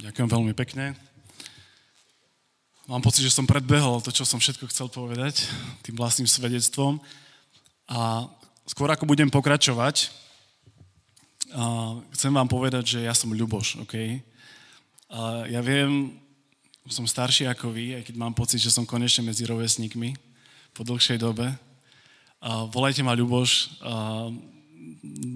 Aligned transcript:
Ďakujem 0.00 0.24
veľmi 0.24 0.56
pekne. 0.56 0.96
Mám 2.88 3.04
pocit, 3.04 3.28
že 3.28 3.36
som 3.36 3.44
predbehol 3.44 4.00
to, 4.00 4.08
čo 4.08 4.24
som 4.24 4.40
všetko 4.40 4.72
chcel 4.72 4.88
povedať 4.88 5.44
tým 5.84 6.00
vlastným 6.00 6.24
svedectvom. 6.24 6.96
A 7.92 8.24
skôr 8.64 8.88
ako 8.88 9.04
budem 9.04 9.28
pokračovať, 9.28 10.08
chcem 12.16 12.32
vám 12.32 12.48
povedať, 12.48 12.96
že 12.96 12.98
ja 13.04 13.12
som 13.12 13.36
Ľuboš, 13.36 13.84
OK? 13.84 14.16
A 15.12 15.44
ja 15.52 15.60
viem, 15.60 16.16
som 16.88 17.04
starší 17.04 17.44
ako 17.52 17.68
vy, 17.76 18.00
aj 18.00 18.08
keď 18.08 18.16
mám 18.16 18.32
pocit, 18.32 18.64
že 18.64 18.72
som 18.72 18.88
konečne 18.88 19.28
medzi 19.28 19.44
rovesníkmi 19.44 20.16
po 20.72 20.88
dlhšej 20.88 21.20
dobe. 21.20 21.52
A 22.40 22.64
volajte 22.64 23.04
ma 23.04 23.12
Ľuboš. 23.12 23.76
A 23.84 24.32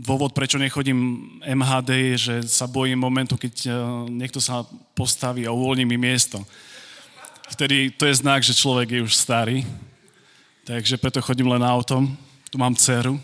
dôvod, 0.07 0.35
prečo 0.35 0.59
nechodím 0.59 1.27
MHD, 1.43 1.91
je, 1.91 2.17
že 2.17 2.35
sa 2.47 2.71
bojím 2.71 2.99
momentu, 2.99 3.35
keď 3.35 3.55
e, 3.67 3.71
niekto 4.11 4.39
sa 4.39 4.63
postaví 4.95 5.47
a 5.47 5.55
uvoľní 5.55 5.83
mi 5.87 5.99
miesto. 5.99 6.43
Vtedy 7.51 7.91
to 7.95 8.07
je 8.07 8.19
znak, 8.23 8.43
že 8.43 8.59
človek 8.59 8.91
je 8.91 9.05
už 9.07 9.15
starý. 9.15 9.67
Takže 10.67 10.99
preto 10.99 11.23
chodím 11.23 11.51
len 11.51 11.63
autom. 11.63 12.11
Tu 12.51 12.59
mám 12.59 12.75
dceru, 12.75 13.19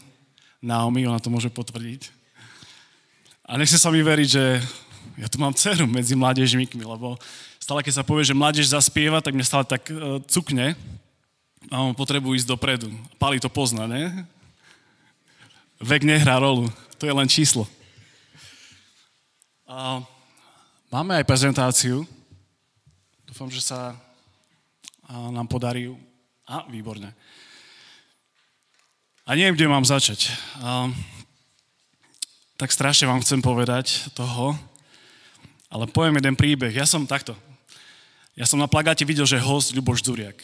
Naomi, 0.62 1.06
ona 1.06 1.18
to 1.18 1.30
môže 1.30 1.50
potvrdiť. 1.50 2.06
A 3.42 3.58
nechce 3.58 3.74
sa 3.78 3.90
mi 3.90 3.98
veriť, 3.98 4.28
že 4.30 4.62
ja 5.18 5.26
tu 5.26 5.42
mám 5.42 5.50
dceru 5.50 5.90
medzi 5.90 6.14
mládežníkmi, 6.14 6.86
lebo 6.86 7.18
stále 7.58 7.82
keď 7.82 7.98
sa 7.98 8.06
povie, 8.06 8.30
že 8.30 8.38
mládež 8.38 8.70
zaspieva, 8.70 9.18
tak 9.18 9.34
mne 9.34 9.42
stále 9.42 9.66
tak 9.66 9.90
uh, 9.90 10.22
cukne 10.30 10.78
a 11.70 11.82
on 11.82 11.94
ísť 12.34 12.48
dopredu. 12.48 12.88
Pali 13.18 13.42
to 13.42 13.50
pozná, 13.50 13.90
ne? 13.90 14.26
Vek 15.82 16.06
nehrá 16.06 16.38
rolu, 16.38 16.70
to 16.94 17.10
je 17.10 17.12
len 17.12 17.26
číslo. 17.26 17.66
A 19.66 19.98
máme 20.94 21.18
aj 21.18 21.26
prezentáciu. 21.26 22.06
Dúfam, 23.26 23.50
že 23.50 23.58
sa 23.58 23.98
nám 25.10 25.50
podarí. 25.50 25.90
A, 26.46 26.62
výborne. 26.70 27.10
A 29.26 29.34
neviem, 29.34 29.58
kde 29.58 29.66
mám 29.66 29.82
začať. 29.82 30.30
A, 30.62 30.86
tak 32.54 32.70
strašne 32.70 33.10
vám 33.10 33.18
chcem 33.26 33.42
povedať 33.42 34.14
toho, 34.14 34.54
ale 35.66 35.90
poviem 35.90 36.22
jeden 36.22 36.38
príbeh. 36.38 36.70
Ja 36.70 36.86
som 36.86 37.10
takto. 37.10 37.34
Ja 38.38 38.46
som 38.46 38.62
na 38.62 38.70
plagáte 38.70 39.02
videl, 39.02 39.26
že 39.26 39.42
host 39.42 39.74
Ľuboš 39.74 40.06
Zuriak. 40.06 40.38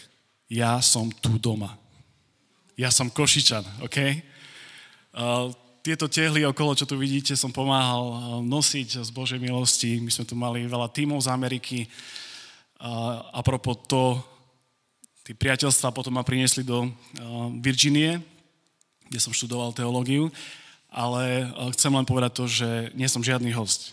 Ja 0.50 0.82
som 0.82 1.14
tu 1.14 1.38
doma. 1.38 1.78
Ja 2.74 2.90
som 2.90 3.06
Košičan, 3.06 3.86
OK? 3.86 4.18
Tieto 5.82 6.06
tehly 6.06 6.46
okolo, 6.46 6.78
čo 6.78 6.86
tu 6.86 6.94
vidíte, 6.94 7.34
som 7.34 7.50
pomáhal 7.50 8.38
nosiť 8.46 9.02
z 9.02 9.10
Božej 9.10 9.42
milosti. 9.42 9.98
My 9.98 10.14
sme 10.14 10.22
tu 10.22 10.38
mali 10.38 10.62
veľa 10.62 10.86
tímov 10.94 11.18
z 11.18 11.32
Ameriky. 11.34 11.90
A 13.34 13.42
propos 13.42 13.82
to, 13.90 14.22
tí 15.26 15.34
priateľstva 15.34 15.90
potom 15.90 16.14
ma 16.14 16.22
priniesli 16.22 16.62
do 16.62 16.86
Virginie, 17.58 18.22
kde 19.10 19.18
som 19.18 19.34
študoval 19.34 19.74
teológiu. 19.74 20.30
Ale 20.86 21.50
chcem 21.74 21.90
len 21.90 22.06
povedať 22.06 22.32
to, 22.38 22.44
že 22.46 22.68
nie 22.94 23.10
som 23.10 23.24
žiadny 23.24 23.50
host. 23.50 23.90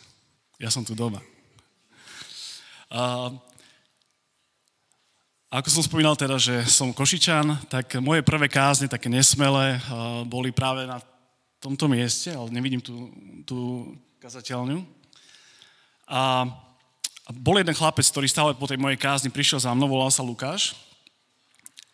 Ja 0.61 0.69
som 0.69 0.85
tu 0.85 0.93
doma. 0.93 1.25
Ako 5.49 5.67
som 5.73 5.81
spomínal 5.81 6.13
teda, 6.13 6.37
že 6.37 6.69
som 6.69 6.93
Košičan, 6.93 7.71
tak 7.71 7.97
moje 7.97 8.21
prvé 8.21 8.45
kázne, 8.45 8.91
také 8.91 9.09
nesmelé, 9.09 9.81
boli 10.29 10.53
práve 10.53 10.85
na 10.85 11.01
tomto 11.65 11.89
mieste, 11.89 12.29
ale 12.29 12.53
nevidím 12.53 12.77
tú, 12.77 13.09
tú 13.41 13.59
kazateľňu. 14.21 14.85
A, 16.05 16.45
a 17.25 17.29
bol 17.33 17.57
jeden 17.57 17.73
chlapec, 17.73 18.05
ktorý 18.05 18.29
stále 18.29 18.53
po 18.53 18.69
tej 18.69 18.77
mojej 18.77 19.01
kázni 19.01 19.33
prišiel 19.33 19.57
za 19.57 19.73
mnou, 19.73 19.89
volal 19.89 20.13
sa 20.13 20.21
Lukáš. 20.21 20.77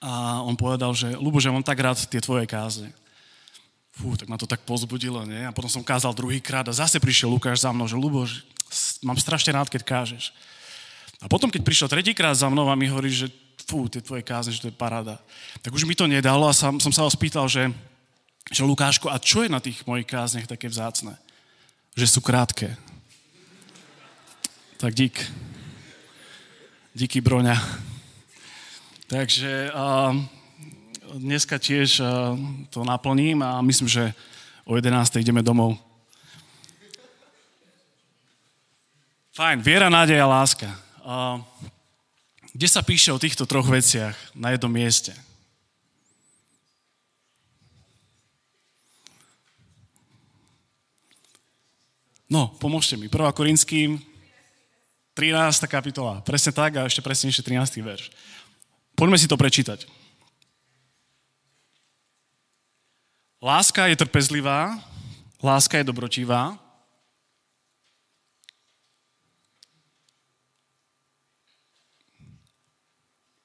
A 0.03 0.44
on 0.44 0.59
povedal, 0.59 0.91
že 0.91 1.16
Lubo, 1.16 1.40
že 1.40 1.53
mám 1.53 1.63
tak 1.63 1.79
rád 1.79 2.03
tie 2.03 2.19
tvoje 2.19 2.44
kázne. 2.44 2.91
Fú, 3.96 4.19
tak 4.19 4.28
ma 4.28 4.35
to 4.35 4.50
tak 4.50 4.68
pozbudilo, 4.68 5.23
nie? 5.23 5.46
A 5.47 5.56
potom 5.56 5.72
som 5.72 5.85
kázal 5.85 6.12
druhýkrát 6.12 6.67
a 6.67 6.75
zase 6.75 7.00
prišiel 7.00 7.31
Lukáš 7.31 7.63
za 7.63 7.72
mnou, 7.72 7.88
že 7.88 7.96
Lubo, 7.96 8.28
že 8.28 8.44
mám 9.06 9.16
strašne 9.16 9.56
rád, 9.56 9.72
keď 9.72 9.88
kážeš. 9.88 10.35
A 11.22 11.29
potom, 11.29 11.53
keď 11.53 11.62
prišiel 11.62 11.88
tretíkrát 11.88 12.34
za 12.34 12.50
mnou 12.50 12.66
a 12.67 12.75
mi 12.75 12.90
hovorí, 12.90 13.13
že 13.13 13.29
fú, 13.69 13.85
tie 13.88 14.01
tvoje 14.01 14.25
kázne, 14.25 14.51
že 14.51 14.67
to 14.67 14.69
je 14.73 14.75
paráda. 14.75 15.22
Tak 15.62 15.72
už 15.72 15.85
mi 15.85 15.94
to 15.94 16.09
nedalo 16.09 16.50
a 16.50 16.56
som, 16.56 16.81
som 16.81 16.90
sa 16.90 17.06
ho 17.06 17.12
spýtal, 17.13 17.46
že 17.46 17.69
že 18.50 18.66
Lukáško, 18.66 19.12
a 19.13 19.22
čo 19.22 19.46
je 19.46 19.50
na 19.52 19.62
tých 19.62 19.85
mojich 19.85 20.09
kázniach 20.09 20.50
také 20.50 20.66
vzácne? 20.72 21.19
Že 21.94 22.07
sú 22.07 22.19
krátke. 22.24 22.74
Tak 24.81 24.97
dík. 24.97 25.22
Díky 26.97 27.22
broňa. 27.22 27.62
Takže 29.12 29.69
a, 29.72 30.16
dneska 31.13 31.62
tiež 31.62 32.02
a, 32.02 32.35
to 32.74 32.81
naplním 32.81 33.44
a 33.46 33.62
myslím, 33.62 33.88
že 33.88 34.03
o 34.66 34.75
11. 34.75 35.22
ideme 35.22 35.44
domov. 35.44 35.78
Fajn, 39.31 39.63
viera, 39.63 39.88
nádej 39.88 40.19
a 40.19 40.28
láska. 40.28 40.68
A, 41.08 41.40
kde 42.52 42.68
sa 42.68 42.84
píše 42.84 43.16
o 43.16 43.22
týchto 43.22 43.47
troch 43.47 43.68
veciach 43.68 44.16
na 44.35 44.52
jednom 44.52 44.72
mieste? 44.72 45.16
No, 52.31 52.47
pomôžte 52.64 52.96
mi. 52.96 53.12
1. 53.12 53.36
Korinským, 53.36 54.00
13. 55.19 55.68
kapitola. 55.68 56.24
Presne 56.24 56.56
tak 56.56 56.80
a 56.80 56.88
ešte 56.88 57.03
presnejšie 57.03 57.44
13. 57.44 57.84
verš. 57.84 58.08
Poďme 58.96 59.19
si 59.19 59.28
to 59.28 59.36
prečítať. 59.36 59.84
Láska 63.44 63.91
je 63.91 64.00
trpezlivá, 64.00 64.80
láska 65.44 65.84
je 65.84 65.90
dobročivá, 65.91 66.56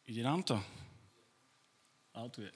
Ide 0.07 0.23
nám 0.23 0.43
to? 0.43 0.55
A 2.15 2.29
tu 2.31 2.41
je. 2.41 2.53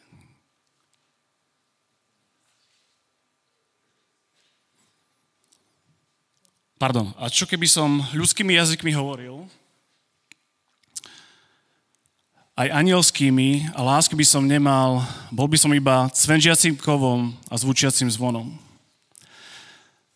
Pardon, 6.80 7.12
a 7.20 7.28
čo 7.28 7.44
keby 7.44 7.68
som 7.68 8.00
ľudskými 8.16 8.56
jazykmi 8.56 8.96
hovoril, 8.96 9.44
aj 12.56 12.72
anielskými 12.72 13.76
a 13.76 13.84
lásky 13.84 14.16
by 14.16 14.24
som 14.24 14.48
nemal, 14.48 15.04
bol 15.28 15.44
by 15.44 15.60
som 15.60 15.68
iba 15.76 16.08
cvenžiacím 16.16 16.80
kovom 16.80 17.36
a 17.52 17.54
zvučiacím 17.60 18.08
zvonom. 18.08 18.56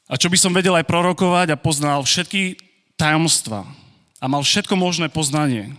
A 0.08 0.16
čo 0.16 0.32
by 0.32 0.40
som 0.40 0.56
vedel 0.56 0.72
aj 0.72 0.88
prorokovať 0.88 1.52
a 1.52 1.60
poznal 1.60 2.00
všetky 2.00 2.56
tajomstva 2.96 3.68
a 4.16 4.24
mal 4.24 4.40
všetko 4.40 4.72
možné 4.72 5.12
poznanie. 5.12 5.76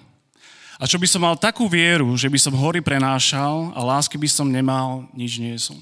A 0.78 0.85
čo 0.85 1.01
by 1.01 1.09
som 1.09 1.25
mal 1.25 1.34
takú 1.34 1.66
vieru, 1.66 2.13
že 2.13 2.29
by 2.29 2.38
som 2.38 2.53
hory 2.53 2.85
prenášal 2.85 3.74
a 3.74 3.81
lásky 3.81 4.22
by 4.22 4.29
som 4.29 4.53
nemal, 4.53 5.09
nič 5.18 5.41
nie 5.41 5.57
som. 5.57 5.81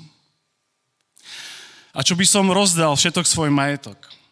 A 1.92 2.00
čo 2.08 2.16
by 2.16 2.24
som 2.24 2.48
rozdal 2.56 2.96
všetok 2.96 3.28
svoj 3.28 3.52
majetok 3.52 4.23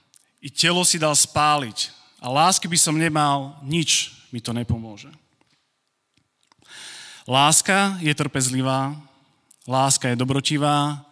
i 0.42 0.50
telo 0.50 0.82
si 0.82 0.98
dal 0.98 1.14
spáliť 1.14 1.94
a 2.18 2.26
lásky 2.34 2.66
by 2.66 2.78
som 2.78 2.98
nemal, 2.98 3.62
nič 3.62 4.18
mi 4.34 4.42
to 4.42 4.50
nepomôže. 4.52 5.14
Láska 7.30 8.02
je 8.02 8.10
trpezlivá, 8.18 8.98
láska 9.70 10.10
je 10.10 10.18
dobrotivá, 10.18 11.06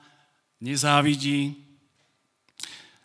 nezávidí 0.58 1.54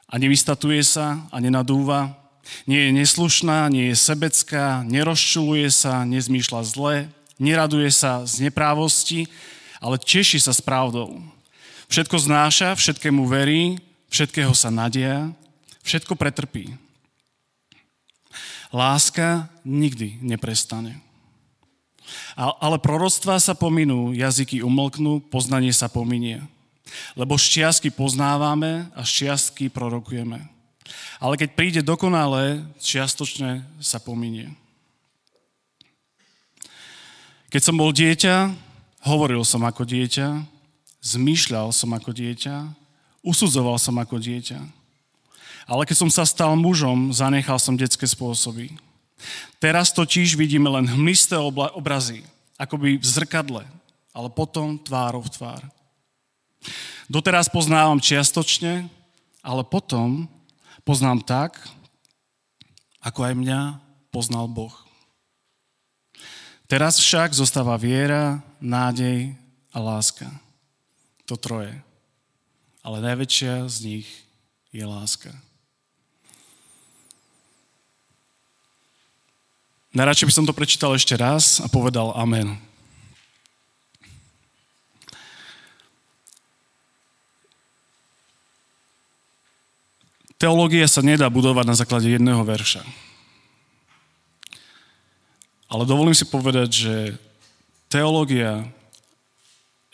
a 0.08 0.16
nevystatuje 0.16 0.80
sa 0.80 1.28
a 1.28 1.36
nenadúva, 1.38 2.16
nie 2.64 2.88
je 2.88 2.90
neslušná, 2.96 3.68
nie 3.68 3.92
je 3.92 3.96
sebecká, 3.96 4.84
nerozčuluje 4.84 5.68
sa, 5.68 6.08
nezmýšľa 6.08 6.60
zle, 6.64 6.96
neraduje 7.36 7.88
sa 7.92 8.24
z 8.24 8.48
neprávosti, 8.48 9.28
ale 9.80 10.00
teší 10.00 10.40
sa 10.40 10.56
s 10.56 10.64
pravdou. 10.64 11.20
Všetko 11.92 12.16
znáša, 12.16 12.72
všetkému 12.76 13.28
verí, 13.28 13.76
všetkého 14.08 14.56
sa 14.56 14.72
nadia 14.72 15.32
všetko 15.84 16.16
pretrpí. 16.16 16.72
Láska 18.74 19.46
nikdy 19.62 20.18
neprestane. 20.18 20.98
Ale 22.34 22.82
proroctvá 22.82 23.38
sa 23.38 23.54
pominú, 23.54 24.10
jazyky 24.10 24.60
umlknú, 24.60 25.22
poznanie 25.30 25.70
sa 25.70 25.86
pominie. 25.86 26.42
Lebo 27.14 27.38
šťastky 27.38 27.94
poznávame 27.94 28.90
a 28.98 29.06
šťastky 29.06 29.70
prorokujeme. 29.70 30.42
Ale 31.22 31.38
keď 31.38 31.48
príde 31.54 31.80
dokonale, 31.80 32.60
čiastočne 32.82 33.64
sa 33.78 34.02
pominie. 34.02 34.52
Keď 37.48 37.62
som 37.62 37.78
bol 37.78 37.94
dieťa, 37.94 38.50
hovoril 39.06 39.46
som 39.46 39.62
ako 39.62 39.86
dieťa, 39.86 40.42
zmýšľal 41.00 41.70
som 41.70 41.94
ako 41.94 42.10
dieťa, 42.10 42.66
usudzoval 43.22 43.78
som 43.78 43.94
ako 44.02 44.18
dieťa. 44.18 44.83
Ale 45.64 45.88
keď 45.88 45.96
som 46.04 46.10
sa 46.12 46.24
stal 46.28 46.52
mužom, 46.56 47.12
zanechal 47.12 47.56
som 47.56 47.76
detské 47.76 48.04
spôsoby. 48.04 48.72
Teraz 49.56 49.92
totiž 49.92 50.36
vidíme 50.36 50.68
len 50.68 50.84
hmlisté 50.84 51.40
obrazy, 51.40 52.20
akoby 52.60 53.00
v 53.00 53.06
zrkadle, 53.06 53.64
ale 54.12 54.28
potom 54.28 54.76
tvárov 54.76 55.24
tvár. 55.32 55.64
Doteraz 57.08 57.48
poznávam 57.52 58.00
čiastočne, 58.00 58.88
ale 59.44 59.62
potom 59.64 60.28
poznám 60.84 61.20
tak, 61.24 61.60
ako 63.04 63.20
aj 63.28 63.34
mňa 63.36 63.60
poznal 64.08 64.48
Boh. 64.48 64.72
Teraz 66.64 66.96
však 66.96 67.36
zostáva 67.36 67.76
viera, 67.76 68.40
nádej 68.56 69.36
a 69.68 69.78
láska. 69.84 70.32
To 71.28 71.36
troje. 71.36 71.76
Ale 72.80 73.04
najväčšia 73.04 73.68
z 73.68 73.76
nich 73.84 74.08
je 74.72 74.84
láska. 74.84 75.32
Najradšej 79.94 80.26
by 80.26 80.34
som 80.34 80.42
to 80.42 80.50
prečítal 80.50 80.90
ešte 80.98 81.14
raz 81.14 81.62
a 81.62 81.70
povedal 81.70 82.10
amen. 82.18 82.58
Teológia 90.34 90.90
sa 90.90 90.98
nedá 90.98 91.30
budovať 91.30 91.62
na 91.62 91.78
základe 91.78 92.10
jedného 92.10 92.42
verša. 92.42 92.82
Ale 95.70 95.86
dovolím 95.86 96.12
si 96.12 96.26
povedať, 96.26 96.68
že 96.74 96.94
teológia, 97.86 98.66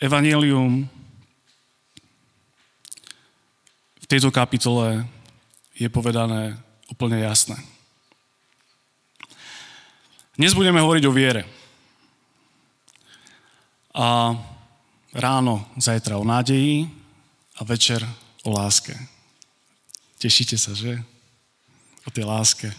evanelium 0.01 0.89
v 4.01 4.05
tejto 4.09 4.33
kapitole 4.33 5.05
je 5.77 5.85
povedané 5.93 6.57
úplne 6.89 7.21
jasné. 7.21 7.61
Dnes 10.31 10.55
budeme 10.55 10.79
hovoriť 10.79 11.03
o 11.05 11.11
viere. 11.11 11.43
A 13.91 14.31
ráno, 15.11 15.67
zajtra 15.75 16.15
o 16.15 16.23
nádeji 16.23 16.87
a 17.59 17.67
večer 17.67 17.99
o 18.47 18.55
láske. 18.55 18.95
Tešíte 20.23 20.55
sa, 20.55 20.71
že? 20.71 21.03
O 22.07 22.09
tej 22.15 22.23
láske. 22.23 22.71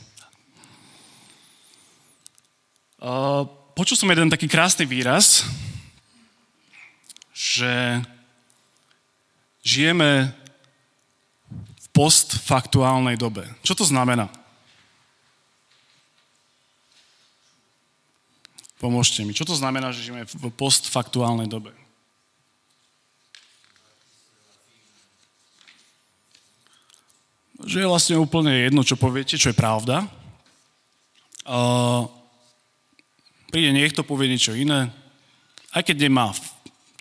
Počul 3.77 4.01
som 4.01 4.09
jeden 4.09 4.33
taký 4.33 4.49
krásny 4.49 4.89
výraz, 4.89 5.45
že 7.37 8.01
žijeme 9.61 10.33
v 11.53 11.87
postfaktuálnej 11.93 13.21
dobe. 13.21 13.45
Čo 13.61 13.77
to 13.77 13.85
znamená? 13.85 14.33
Pomôžte 18.83 19.23
mi. 19.23 19.31
Čo 19.31 19.47
to 19.47 19.55
znamená, 19.55 19.95
že 19.95 20.03
žijeme 20.03 20.27
v 20.27 20.51
postfaktuálnej 20.51 21.47
dobe? 21.47 21.71
že 27.63 27.83
je 27.83 27.91
vlastne 27.91 28.19
úplne 28.19 28.67
jedno, 28.67 28.83
čo 28.83 28.99
poviete, 28.99 29.39
čo 29.39 29.55
je 29.55 29.57
pravda. 29.57 30.03
Uh, 31.47 32.11
príde 33.51 33.71
niekto, 33.75 34.07
povie 34.07 34.31
niečo 34.31 34.55
iné, 34.55 34.91
aj 35.75 35.87
keď 35.87 36.07
nemá 36.07 36.35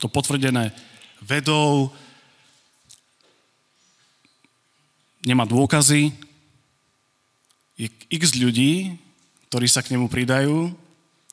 to 0.01 0.09
potvrdené 0.09 0.73
vedou, 1.21 1.93
nemá 5.21 5.45
dôkazy, 5.45 6.13
je 7.77 7.87
x 8.09 8.37
ľudí, 8.37 8.97
ktorí 9.49 9.65
sa 9.69 9.85
k 9.85 9.93
nemu 9.93 10.09
pridajú, 10.09 10.73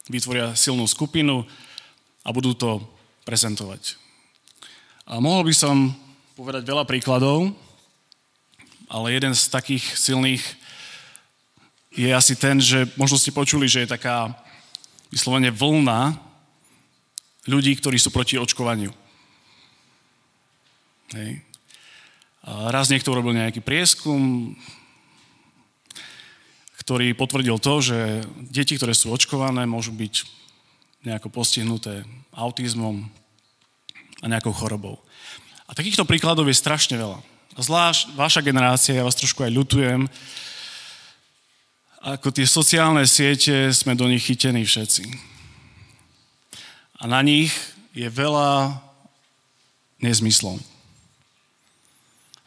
vytvoria 0.09 0.57
silnú 0.57 0.89
skupinu 0.89 1.45
a 2.25 2.29
budú 2.33 2.57
to 2.57 2.81
prezentovať. 3.29 4.01
A 5.09 5.21
mohol 5.21 5.45
by 5.49 5.55
som 5.57 5.93
povedať 6.37 6.65
veľa 6.65 6.85
príkladov, 6.89 7.53
ale 8.89 9.13
jeden 9.13 9.37
z 9.37 9.53
takých 9.53 9.85
silných 9.97 10.45
je 11.93 12.09
asi 12.13 12.37
ten, 12.37 12.61
že 12.61 12.89
možno 12.97 13.21
ste 13.21 13.33
počuli, 13.33 13.69
že 13.69 13.85
je 13.85 13.95
taká 13.97 14.33
vyslovene 15.13 15.53
vlna 15.53 16.17
ľudí, 17.49 17.73
ktorí 17.77 17.97
sú 17.97 18.13
proti 18.13 18.37
očkovaniu. 18.37 18.93
Hej. 21.17 21.41
A 22.45 22.69
raz 22.73 22.93
niekto 22.93 23.13
urobil 23.13 23.37
nejaký 23.37 23.65
prieskum, 23.65 24.53
ktorý 26.89 27.13
potvrdil 27.13 27.61
to, 27.61 27.85
že 27.85 28.25
deti, 28.49 28.81
ktoré 28.81 28.97
sú 28.97 29.13
očkované, 29.13 29.69
môžu 29.69 29.93
byť 29.93 30.25
nejako 31.05 31.29
postihnuté 31.29 32.01
autizmom 32.33 33.05
a 34.25 34.27
nejakou 34.33 34.57
chorobou. 34.57 34.97
A 35.69 35.77
takýchto 35.77 36.09
príkladov 36.09 36.49
je 36.49 36.57
strašne 36.57 36.97
veľa. 36.97 37.21
Zvlášť 37.61 38.17
vaša 38.17 38.41
generácia, 38.41 38.97
ja 38.97 39.05
vás 39.05 39.21
trošku 39.21 39.45
aj 39.45 39.53
ľutujem, 39.53 40.09
ako 42.01 42.33
tie 42.33 42.49
sociálne 42.49 43.05
siete 43.05 43.69
sme 43.69 43.93
do 43.93 44.09
nich 44.09 44.25
chytení 44.25 44.65
všetci. 44.65 45.13
A 46.97 47.05
na 47.05 47.21
nich 47.21 47.53
je 47.93 48.09
veľa 48.09 48.81
nezmyslov. 50.01 50.57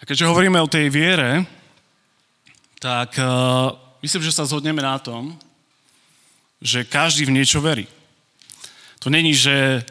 A 0.01 0.09
keďže 0.09 0.25
hovoríme 0.33 0.57
o 0.57 0.65
tej 0.65 0.89
viere, 0.89 1.45
tak 2.81 3.13
uh, 3.21 3.90
myslím, 4.01 4.21
že 4.21 4.35
sa 4.35 4.45
zhodneme 4.45 4.81
na 4.81 4.99
tom, 4.99 5.37
že 6.61 6.85
každý 6.85 7.25
v 7.25 7.33
niečo 7.37 7.57
verí. 7.61 7.89
To 9.01 9.09
není, 9.09 9.33
že 9.33 9.81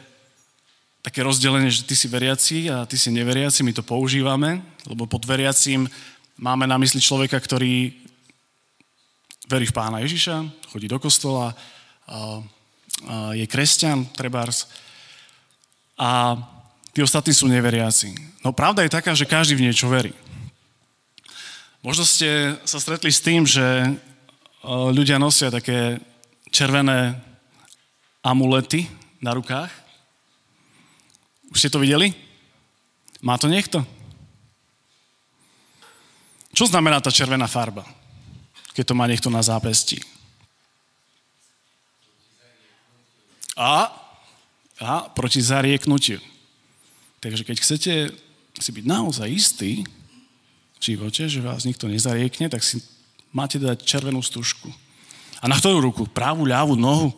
také 1.01 1.25
rozdelenie, 1.25 1.67
že 1.67 1.83
ty 1.83 1.97
si 1.97 2.07
veriaci 2.07 2.69
a 2.71 2.85
ty 2.85 2.95
si 2.95 3.11
neveriaci, 3.11 3.65
my 3.65 3.73
to 3.73 3.83
používame, 3.83 4.61
lebo 4.87 5.09
pod 5.09 5.25
veriacím 5.25 5.89
máme 6.37 6.69
na 6.69 6.77
mysli 6.77 7.01
človeka, 7.01 7.41
ktorý 7.41 7.91
verí 9.51 9.65
v 9.67 9.75
pána 9.75 9.99
Ježiša, 9.99 10.47
chodí 10.71 10.87
do 10.87 10.95
kostola, 10.95 11.51
je 13.35 13.45
kresťan, 13.49 14.07
trebárs, 14.15 14.71
a 15.99 16.39
tí 16.95 17.03
ostatní 17.03 17.35
sú 17.35 17.51
neveriaci. 17.51 18.15
No 18.41 18.55
pravda 18.55 18.81
je 18.81 18.95
taká, 18.95 19.11
že 19.13 19.27
každý 19.27 19.59
v 19.59 19.69
niečo 19.69 19.91
verí. 19.91 20.15
Možno 21.81 22.05
ste 22.05 22.61
sa 22.65 22.77
stretli 22.77 23.09
s 23.09 23.25
tým, 23.25 23.45
že 23.45 23.97
ľudia 24.65 25.17
nosia 25.17 25.49
také 25.49 25.97
červené 26.53 27.17
amulety 28.21 28.85
na 29.17 29.33
rukách 29.33 29.81
už 31.51 31.59
ste 31.59 31.69
to 31.69 31.83
videli? 31.83 32.15
Má 33.19 33.35
to 33.35 33.51
niekto? 33.51 33.83
Čo 36.55 36.71
znamená 36.71 37.03
tá 37.03 37.11
červená 37.11 37.45
farba, 37.45 37.83
keď 38.71 38.83
to 38.87 38.97
má 38.97 39.05
niekto 39.05 39.27
na 39.27 39.43
zápesti? 39.43 39.99
A, 43.59 43.91
a 44.79 44.91
proti 45.11 45.43
zarieknutiu. 45.43 46.23
Takže 47.19 47.43
keď 47.45 47.57
chcete 47.61 47.93
si 48.57 48.69
byť 48.71 48.85
naozaj 48.87 49.27
istý 49.27 49.83
živote, 50.81 51.29
že 51.29 51.45
vás 51.45 51.63
nikto 51.63 51.85
nezariekne, 51.85 52.49
tak 52.49 52.65
si 52.65 52.81
máte 53.29 53.61
dať 53.61 53.85
červenú 53.85 54.19
stužku. 54.25 54.73
A 55.41 55.45
na 55.45 55.57
ktorú 55.57 55.79
ruku? 55.81 56.03
Pravú, 56.09 56.45
ľavú, 56.49 56.73
nohu? 56.73 57.13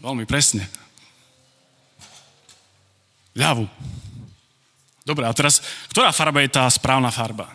Veľmi 0.00 0.24
presne. 0.24 0.64
Ľavú. 3.36 3.68
Dobre, 5.04 5.28
a 5.28 5.32
teraz, 5.36 5.60
ktorá 5.92 6.10
farba 6.10 6.40
je 6.42 6.50
tá 6.50 6.64
správna 6.72 7.12
farba? 7.12 7.52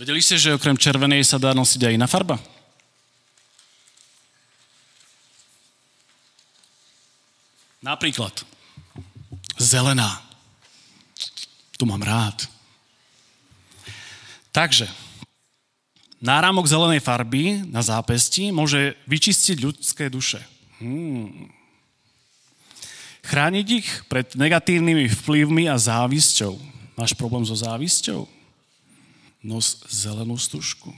Vedeli 0.00 0.18
ste, 0.18 0.34
že 0.34 0.56
okrem 0.56 0.74
červenej 0.74 1.22
sa 1.22 1.38
dá 1.38 1.54
nosiť 1.54 1.86
aj 1.86 1.94
iná 1.94 2.10
farba? 2.10 2.40
Napríklad 7.82 8.46
zelená. 9.58 10.22
Tu 11.76 11.82
mám 11.82 12.00
rád. 12.00 12.46
Takže, 14.54 14.86
Náramok 16.22 16.70
zelenej 16.70 17.02
farby 17.02 17.66
na 17.66 17.82
zápesti 17.82 18.54
môže 18.54 18.94
vyčistiť 19.10 19.58
ľudské 19.58 20.06
duše. 20.06 20.38
Hmm. 20.78 21.50
Chrániť 23.26 23.66
ich 23.74 23.88
pred 24.06 24.30
negatívnymi 24.38 25.10
vplyvmi 25.18 25.66
a 25.66 25.74
závisťou. 25.74 26.54
Máš 26.94 27.18
problém 27.18 27.42
so 27.42 27.58
závisťou? 27.58 28.30
Nos 29.42 29.82
zelenú 29.90 30.38
stužku. 30.38 30.94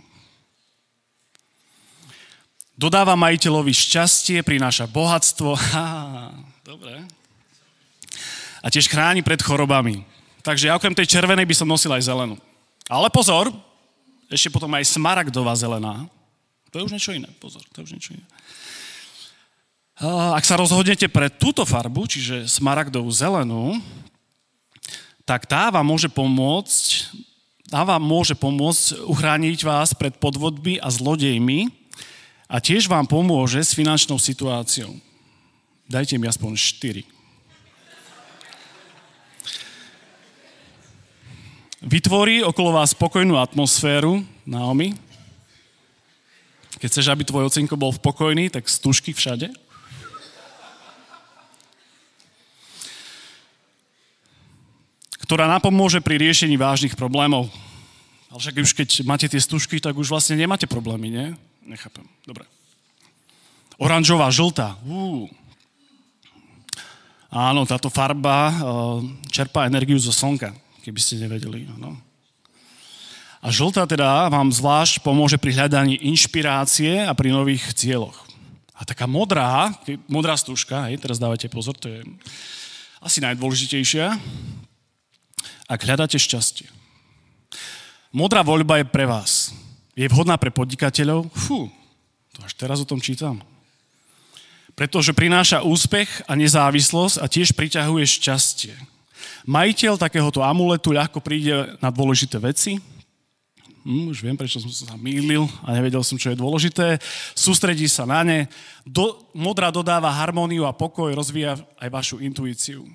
Dodáva 2.77 3.17
majiteľovi 3.17 3.73
šťastie, 3.73 4.45
prináša 4.45 4.85
bohatstvo. 4.85 5.57
Ha, 5.73 5.89
Dobre. 6.65 7.05
A 8.65 8.67
tiež 8.73 8.89
chráni 8.89 9.21
pred 9.21 9.37
chorobami. 9.45 10.01
Takže 10.41 10.73
ja 10.73 10.77
okrem 10.81 10.97
tej 10.97 11.13
červenej 11.13 11.45
by 11.45 11.53
som 11.53 11.69
nosil 11.69 11.93
aj 11.93 12.09
zelenú. 12.09 12.41
Ale 12.89 13.13
pozor, 13.13 13.53
ešte 14.33 14.49
potom 14.49 14.73
aj 14.73 14.89
smaragdová 14.89 15.53
zelená. 15.53 16.09
To 16.73 16.81
je 16.81 16.87
už 16.89 16.95
niečo 16.97 17.13
iné, 17.13 17.29
pozor, 17.37 17.61
to 17.69 17.85
je 17.85 17.85
už 17.85 17.93
niečo 18.01 18.13
iné. 18.17 18.27
Ak 20.35 20.43
sa 20.43 20.59
rozhodnete 20.59 21.07
pre 21.07 21.31
túto 21.31 21.63
farbu, 21.63 22.09
čiže 22.11 22.51
smaragdovú 22.51 23.13
zelenú, 23.15 23.79
tak 25.23 25.47
tá 25.47 25.71
vám 25.71 25.87
môže 25.87 26.11
pomôcť, 26.11 27.15
tá 27.71 27.87
vám 27.87 28.03
môže 28.03 28.35
pomôcť 28.35 29.07
uchrániť 29.07 29.61
vás 29.63 29.95
pred 29.95 30.17
podvodmi 30.19 30.83
a 30.83 30.91
zlodejmi 30.91 31.71
a 32.51 32.57
tiež 32.59 32.91
vám 32.91 33.07
pomôže 33.07 33.63
s 33.63 33.77
finančnou 33.77 34.19
situáciou. 34.19 34.99
Dajte 35.85 36.17
mi 36.17 36.25
aspoň 36.25 36.57
4. 36.57 37.05
Vytvorí 41.85 42.41
okolo 42.41 42.81
vás 42.81 42.97
spokojnú 42.97 43.37
atmosféru, 43.37 44.25
Naomi. 44.49 44.97
Keď 46.81 46.89
chceš, 46.89 47.13
aby 47.13 47.29
tvoj 47.29 47.53
ocinko 47.53 47.77
bol 47.77 47.93
pokojný, 47.93 48.49
tak 48.49 48.65
stužky 48.65 49.13
všade. 49.13 49.53
Ktorá 55.21 55.45
napomôže 55.45 56.01
pri 56.01 56.17
riešení 56.17 56.57
vážnych 56.57 56.97
problémov. 56.97 57.53
Ale 58.33 58.41
však 58.41 58.57
už 58.57 58.73
keď 58.73 58.89
máte 59.05 59.29
tie 59.29 59.41
stužky, 59.41 59.85
tak 59.85 59.93
už 60.01 60.09
vlastne 60.09 60.41
nemáte 60.41 60.65
problémy, 60.65 61.13
nie? 61.13 61.27
Nechápem. 61.69 62.09
Dobre. 62.25 62.49
Oranžová, 63.77 64.33
žltá. 64.33 64.81
Uú. 64.89 65.29
Áno, 67.35 67.67
táto 67.67 67.91
farba 67.91 68.55
uh, 68.55 68.55
čerpá 69.27 69.67
energiu 69.67 69.99
zo 69.99 70.15
slnka 70.15 70.55
keby 70.85 71.01
ste 71.01 71.25
nevedeli. 71.25 71.65
No. 71.81 71.97
A 73.41 73.49
žltá 73.49 73.89
teda 73.89 74.29
vám 74.29 74.53
zvlášť 74.53 75.01
pomôže 75.01 75.41
pri 75.41 75.57
hľadaní 75.57 75.97
inšpirácie 76.13 77.09
a 77.09 77.13
pri 77.17 77.33
nových 77.33 77.73
cieľoch. 77.73 78.21
A 78.77 78.85
taká 78.85 79.09
modrá, 79.09 79.73
modrá 80.05 80.37
stúžka, 80.37 80.93
hej, 80.93 81.01
teraz 81.01 81.17
dávajte 81.17 81.49
pozor, 81.49 81.73
to 81.79 81.89
je 81.89 82.05
asi 83.01 83.23
najdôležitejšia, 83.25 84.17
ak 85.71 85.81
hľadáte 85.81 86.21
šťastie. 86.21 86.69
Modrá 88.13 88.45
voľba 88.45 88.81
je 88.81 88.87
pre 88.89 89.09
vás. 89.09 89.55
Je 89.95 90.09
vhodná 90.11 90.37
pre 90.37 90.51
podnikateľov? 90.51 91.31
Fú, 91.33 91.71
to 92.35 92.43
až 92.43 92.53
teraz 92.59 92.83
o 92.83 92.89
tom 92.89 92.99
čítam. 92.99 93.41
Pretože 94.75 95.15
prináša 95.15 95.63
úspech 95.63 96.27
a 96.27 96.35
nezávislosť 96.35 97.23
a 97.23 97.31
tiež 97.31 97.55
priťahuje 97.55 98.05
šťastie. 98.19 98.75
Majiteľ 99.47 100.01
takéhoto 100.01 100.43
amuletu 100.43 100.91
ľahko 100.91 101.23
príde 101.23 101.79
na 101.79 101.95
dôležité 101.95 102.43
veci. 102.43 102.83
Hm, 103.85 104.11
už 104.11 104.25
viem, 104.25 104.35
prečo 104.35 104.59
som 104.59 104.73
sa 104.73 104.97
mýlil 104.97 105.45
a 105.63 105.77
nevedel 105.77 106.01
som, 106.01 106.17
čo 106.17 106.33
je 106.33 106.41
dôležité. 106.41 106.97
Sústredí 107.37 107.85
sa 107.87 108.09
na 108.09 108.25
ne. 108.25 108.49
Do, 108.89 109.29
modrá 109.37 109.69
dodáva 109.69 110.09
harmóniu 110.09 110.65
a 110.65 110.73
pokoj, 110.73 111.13
rozvíja 111.13 111.61
aj 111.77 111.89
vašu 111.93 112.17
intuíciu. 112.25 112.89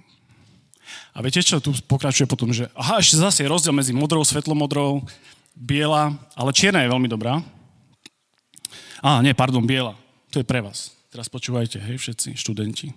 A 1.13 1.21
viete 1.21 1.45
čo, 1.45 1.61
tu 1.61 1.71
pokračuje 1.85 2.25
potom, 2.25 2.49
že 2.49 2.65
aha, 2.73 2.97
ešte 2.97 3.21
zase 3.21 3.45
je 3.45 3.51
rozdiel 3.53 3.77
medzi 3.77 3.93
modrou, 3.93 4.25
svetlomodrou, 4.25 5.05
biela, 5.53 6.17
ale 6.33 6.49
čierna 6.49 6.81
je 6.81 6.89
veľmi 6.89 7.05
dobrá. 7.05 7.39
Á, 8.99 9.21
nie, 9.21 9.37
pardon, 9.37 9.61
biela. 9.61 9.93
To 10.33 10.41
je 10.41 10.45
pre 10.45 10.65
vás. 10.65 10.98
Teraz 11.09 11.25
počúvajte, 11.25 11.81
hej, 11.81 11.97
všetci 11.97 12.37
študenti. 12.37 12.93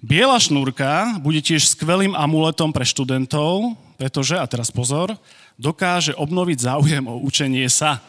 Biela 0.00 0.40
šnúrka 0.40 1.20
bude 1.20 1.44
tiež 1.44 1.76
skvelým 1.76 2.16
amuletom 2.16 2.72
pre 2.72 2.88
študentov, 2.88 3.76
pretože, 4.00 4.40
a 4.40 4.48
teraz 4.48 4.72
pozor, 4.72 5.12
dokáže 5.60 6.16
obnoviť 6.16 6.64
záujem 6.64 7.04
o 7.04 7.20
učenie 7.20 7.68
sa. 7.68 8.00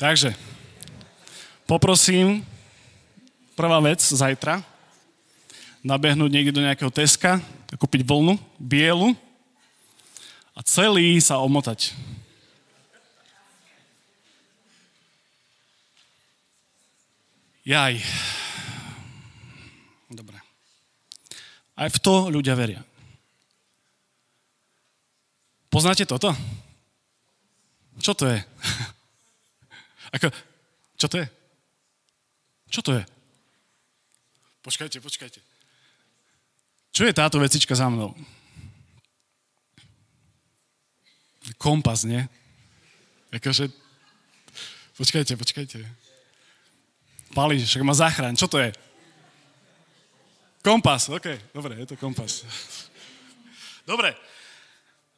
Takže, 0.00 0.32
poprosím, 1.68 2.40
prvá 3.52 3.84
vec 3.84 4.00
zajtra, 4.00 4.64
nabehnúť 5.84 6.32
niekde 6.32 6.56
do 6.56 6.64
nejakého 6.64 6.88
Teska, 6.88 7.44
kúpiť 7.76 8.08
vlnu, 8.08 8.40
bielu 8.56 9.12
a 10.56 10.64
celý 10.64 11.20
sa 11.20 11.36
omotať. 11.44 11.92
Jaj. 17.64 17.96
Dobre. 20.12 20.36
Aj 21.80 21.88
v 21.88 21.98
to 21.98 22.28
ľudia 22.28 22.52
veria. 22.52 22.84
Poznáte 25.72 26.04
toto? 26.04 26.28
Čo 28.04 28.12
to 28.12 28.28
je? 28.28 28.38
Ako, 30.14 30.28
čo 31.00 31.06
to 31.08 31.16
je? 31.18 31.26
Čo 32.68 32.80
to 32.84 32.92
je? 33.00 33.02
Počkajte, 34.60 35.00
počkajte. 35.00 35.40
Čo 36.94 37.02
je 37.08 37.16
táto 37.16 37.40
vecička 37.40 37.72
za 37.72 37.88
mnou? 37.88 38.12
Kompas, 41.56 42.04
nie? 42.04 42.22
Akože... 43.32 43.72
Počkajte, 44.94 45.34
počkajte. 45.34 46.03
Pali, 47.34 47.58
však 47.58 47.82
ma 47.82 47.92
zachráň. 47.92 48.38
Čo 48.38 48.46
to 48.46 48.62
je? 48.62 48.70
Kompas, 50.62 51.10
OK, 51.10 51.52
dobre, 51.52 51.76
je 51.82 51.86
to 51.92 51.98
kompas. 51.98 52.46
Dobre. 53.84 54.16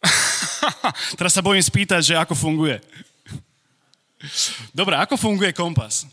Teraz 1.20 1.36
sa 1.36 1.44
bojím 1.44 1.62
spýtať, 1.62 2.02
že 2.02 2.14
ako 2.18 2.34
funguje. 2.34 2.82
Dobre, 4.74 4.96
ako 4.98 5.14
funguje 5.14 5.54
kompas? 5.54 6.08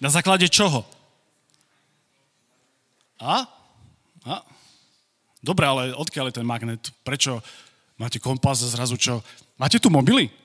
Na 0.00 0.08
základe 0.08 0.46
čoho? 0.48 0.86
A? 3.20 3.44
A? 4.24 4.34
Dobre, 5.44 5.68
ale 5.68 5.82
odkiaľ 5.92 6.32
je 6.32 6.36
ten 6.40 6.46
magnet? 6.48 6.80
Prečo 7.04 7.44
máte 8.00 8.16
kompas 8.16 8.64
a 8.64 8.72
zrazu 8.72 8.96
čo? 8.96 9.20
Máte 9.60 9.76
tu 9.76 9.92
mobily? 9.92 10.43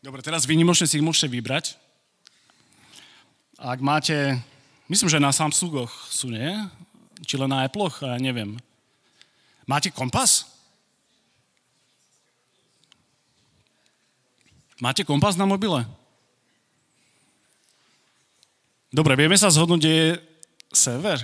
Dobre, 0.00 0.24
teraz 0.24 0.48
výnimočne 0.48 0.88
si 0.88 0.96
ich 0.96 1.04
môžete 1.04 1.28
vybrať. 1.28 1.76
Ak 3.60 3.84
máte, 3.84 4.40
myslím, 4.88 5.12
že 5.12 5.20
na 5.20 5.28
Samsungoch 5.28 5.92
sú, 6.08 6.32
nie? 6.32 6.56
Či 7.28 7.36
len 7.36 7.52
na 7.52 7.68
Apple, 7.68 7.92
ja 8.00 8.16
neviem. 8.16 8.56
Máte 9.68 9.92
kompas? 9.92 10.48
Máte 14.80 15.04
kompas 15.04 15.36
na 15.36 15.44
mobile? 15.44 15.84
Dobre, 18.88 19.12
vieme 19.20 19.36
sa 19.36 19.52
zhodnúť, 19.52 19.80
kde 19.84 19.92
je 19.92 20.08
sever? 20.72 21.20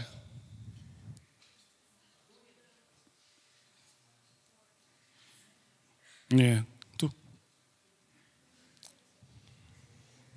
Nie, 6.28 6.62
tu. 7.00 7.08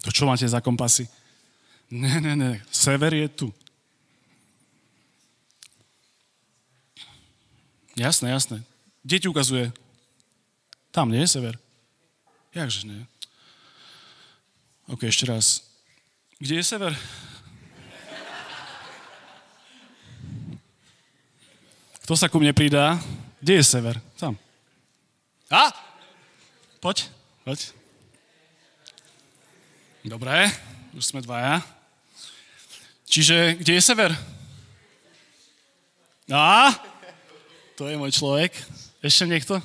To 0.10 0.18
čo 0.18 0.25
máte 0.25 0.50
za 0.50 0.58
kompasy? 0.58 1.06
Ne, 1.94 2.18
ne, 2.18 2.34
ne, 2.34 2.66
sever 2.74 3.13
je 3.13 3.30
tu. 3.30 3.54
Jasné, 7.94 8.34
jasné. 8.34 8.66
Kde 9.06 9.30
ukazuje? 9.30 9.70
Tam, 10.89 11.13
nie 11.13 11.22
je 11.22 11.30
sever? 11.30 11.54
Jakže 12.58 12.89
nie? 12.89 13.06
OK, 14.89 15.06
ešte 15.06 15.30
raz. 15.30 15.62
Kde 16.42 16.58
je 16.58 16.66
sever? 16.66 16.98
Kto 22.01 22.18
sa 22.18 22.25
ku 22.25 22.42
mne 22.42 22.58
pridá? 22.58 22.98
Kde 23.46 23.62
je 23.62 23.66
sever? 23.78 24.01
Tam. 24.18 24.34
A? 25.54 25.70
Poď, 26.82 27.06
poď. 27.46 27.78
Dobre, 30.00 30.48
už 30.96 31.03
sme 31.03 31.20
dvaja. 31.20 31.60
Čiže 33.03 33.60
kde 33.60 33.75
je 33.75 33.84
sever? 33.84 34.15
A? 36.32 36.72
To 37.75 37.84
je 37.84 38.00
môj 38.00 38.15
človek. 38.15 38.56
Ešte 39.03 39.27
niekto? 39.27 39.60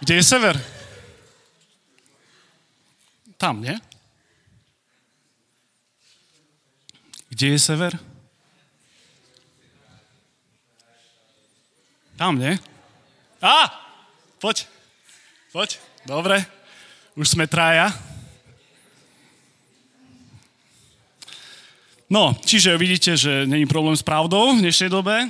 Kde 0.00 0.14
je 0.16 0.24
sever? 0.24 0.56
Tam, 3.36 3.60
nie? 3.60 3.76
Kde 7.28 7.52
je 7.52 7.58
sever? 7.60 7.92
Tam, 12.16 12.40
nie? 12.40 12.56
Á! 13.44 13.68
Poď. 14.40 14.71
Poď, 15.52 15.76
dobre. 16.08 16.40
Už 17.12 17.36
sme 17.36 17.44
traja. 17.44 17.92
No, 22.08 22.32
čiže 22.40 22.72
vidíte, 22.80 23.20
že 23.20 23.44
není 23.44 23.68
problém 23.68 23.92
s 23.92 24.00
pravdou 24.00 24.56
v 24.56 24.64
dnešnej 24.64 24.88
dobe. 24.88 25.28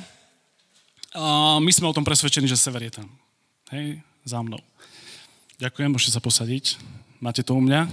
A 1.11 1.59
my 1.59 1.71
sme 1.75 1.91
o 1.91 1.97
tom 1.99 2.07
presvedčení, 2.07 2.47
že 2.47 2.55
sever 2.55 2.87
je 2.87 3.03
tam. 3.03 3.11
Hej, 3.75 3.99
za 4.23 4.39
mnou. 4.47 4.63
Ďakujem, 5.59 5.91
môžete 5.91 6.15
sa 6.15 6.23
posadiť. 6.23 6.79
Máte 7.19 7.43
to 7.43 7.59
u 7.59 7.63
mňa? 7.63 7.91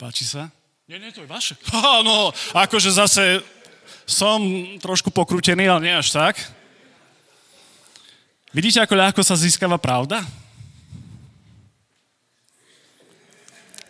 Páči 0.00 0.24
sa? 0.24 0.48
Nie, 0.88 0.96
nie, 0.96 1.12
to 1.12 1.20
je 1.20 1.28
vaše. 1.28 1.60
Ha, 1.76 2.00
no, 2.00 2.32
akože 2.56 2.88
zase 2.88 3.44
som 4.08 4.40
trošku 4.80 5.12
pokrutený, 5.12 5.68
ale 5.68 5.92
nie 5.92 5.92
až 5.92 6.08
tak. 6.16 6.40
Vidíte, 8.56 8.80
ako 8.80 8.96
ľahko 8.96 9.20
sa 9.20 9.36
získava 9.36 9.76
pravda? 9.76 10.24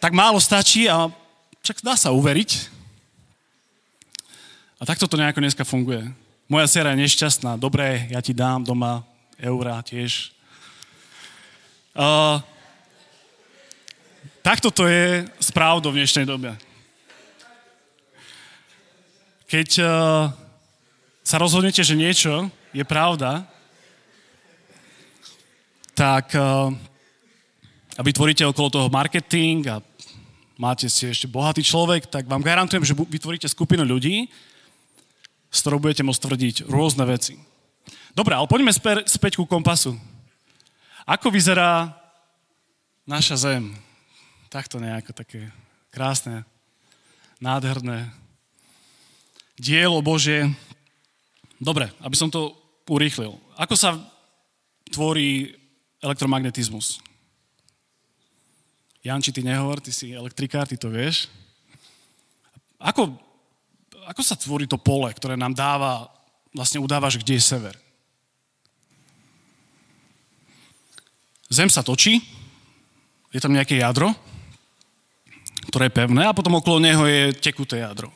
Tak 0.00 0.16
málo 0.16 0.40
stačí 0.40 0.88
a 0.88 1.12
však 1.60 1.84
dá 1.84 1.92
sa 1.92 2.08
uveriť. 2.08 2.72
A 4.80 4.88
takto 4.88 5.04
to 5.04 5.20
nejako 5.20 5.44
dneska 5.44 5.60
funguje. 5.60 6.08
Moja 6.48 6.64
dcera 6.64 6.96
je 6.96 7.04
nešťastná. 7.04 7.60
Dobre, 7.60 8.08
ja 8.08 8.24
ti 8.24 8.32
dám 8.32 8.64
doma 8.64 9.04
eurá 9.36 9.84
tiež. 9.84 10.32
Uh, 11.92 12.40
takto 14.40 14.72
to 14.72 14.88
je 14.88 15.28
s 15.36 15.52
pravdou 15.52 15.92
v 15.92 16.00
dnešnej 16.00 16.24
dobe. 16.24 16.56
Keď 19.52 19.68
uh, 19.84 20.32
sa 21.20 21.36
rozhodnete, 21.36 21.84
že 21.84 21.92
niečo 21.92 22.48
je 22.72 22.88
pravda, 22.88 23.44
tak 25.92 26.32
uh, 26.32 26.72
a 27.98 28.00
vytvoríte 28.00 28.48
okolo 28.48 28.72
toho 28.72 28.88
marketing 28.88 29.68
a 29.68 29.76
máte 30.60 30.92
si 30.92 31.08
ešte 31.08 31.24
bohatý 31.24 31.64
človek, 31.64 32.04
tak 32.12 32.28
vám 32.28 32.44
garantujem, 32.44 32.84
že 32.84 32.92
vytvoríte 32.92 33.48
skupinu 33.48 33.80
ľudí, 33.88 34.28
s 35.48 35.58
ktorou 35.64 35.80
budete 35.80 36.04
môcť 36.04 36.20
tvrdiť 36.20 36.56
rôzne 36.68 37.08
veci. 37.08 37.40
Dobre, 38.12 38.36
ale 38.36 38.44
poďme 38.44 38.68
späť, 38.68 39.08
späť 39.08 39.40
ku 39.40 39.48
kompasu. 39.48 39.96
Ako 41.08 41.32
vyzerá 41.32 41.96
naša 43.08 43.40
zem? 43.40 43.72
Takto 44.52 44.76
nejako 44.76 45.16
také 45.16 45.48
krásne, 45.88 46.44
nádherné 47.40 48.12
dielo 49.56 50.04
Bože. 50.04 50.44
Dobre, 51.56 51.88
aby 52.04 52.16
som 52.20 52.28
to 52.28 52.52
urýchlil. 52.84 53.40
Ako 53.56 53.74
sa 53.80 53.96
tvorí 54.92 55.56
elektromagnetizmus? 56.04 57.00
Janči, 59.00 59.32
ty 59.32 59.40
nehovor, 59.40 59.80
ty 59.80 59.92
si 59.92 60.12
elektrikár, 60.12 60.68
ty 60.68 60.76
to 60.76 60.92
vieš. 60.92 61.26
Ako 62.80 63.16
ako 64.10 64.26
sa 64.26 64.34
tvorí 64.34 64.66
to 64.66 64.74
pole, 64.74 65.06
ktoré 65.14 65.38
nám 65.38 65.54
dáva, 65.54 66.10
vlastne 66.50 66.82
udávaš, 66.82 67.14
kde 67.22 67.38
je 67.38 67.46
sever? 67.46 67.78
Zem 71.46 71.70
sa 71.70 71.86
točí, 71.86 72.18
je 73.30 73.38
tam 73.38 73.54
nejaké 73.54 73.78
jadro, 73.78 74.10
ktoré 75.70 75.86
je 75.86 75.98
pevné 76.02 76.26
a 76.26 76.34
potom 76.34 76.58
okolo 76.58 76.82
neho 76.82 77.06
je 77.06 77.30
tekuté 77.38 77.86
jadro. 77.86 78.10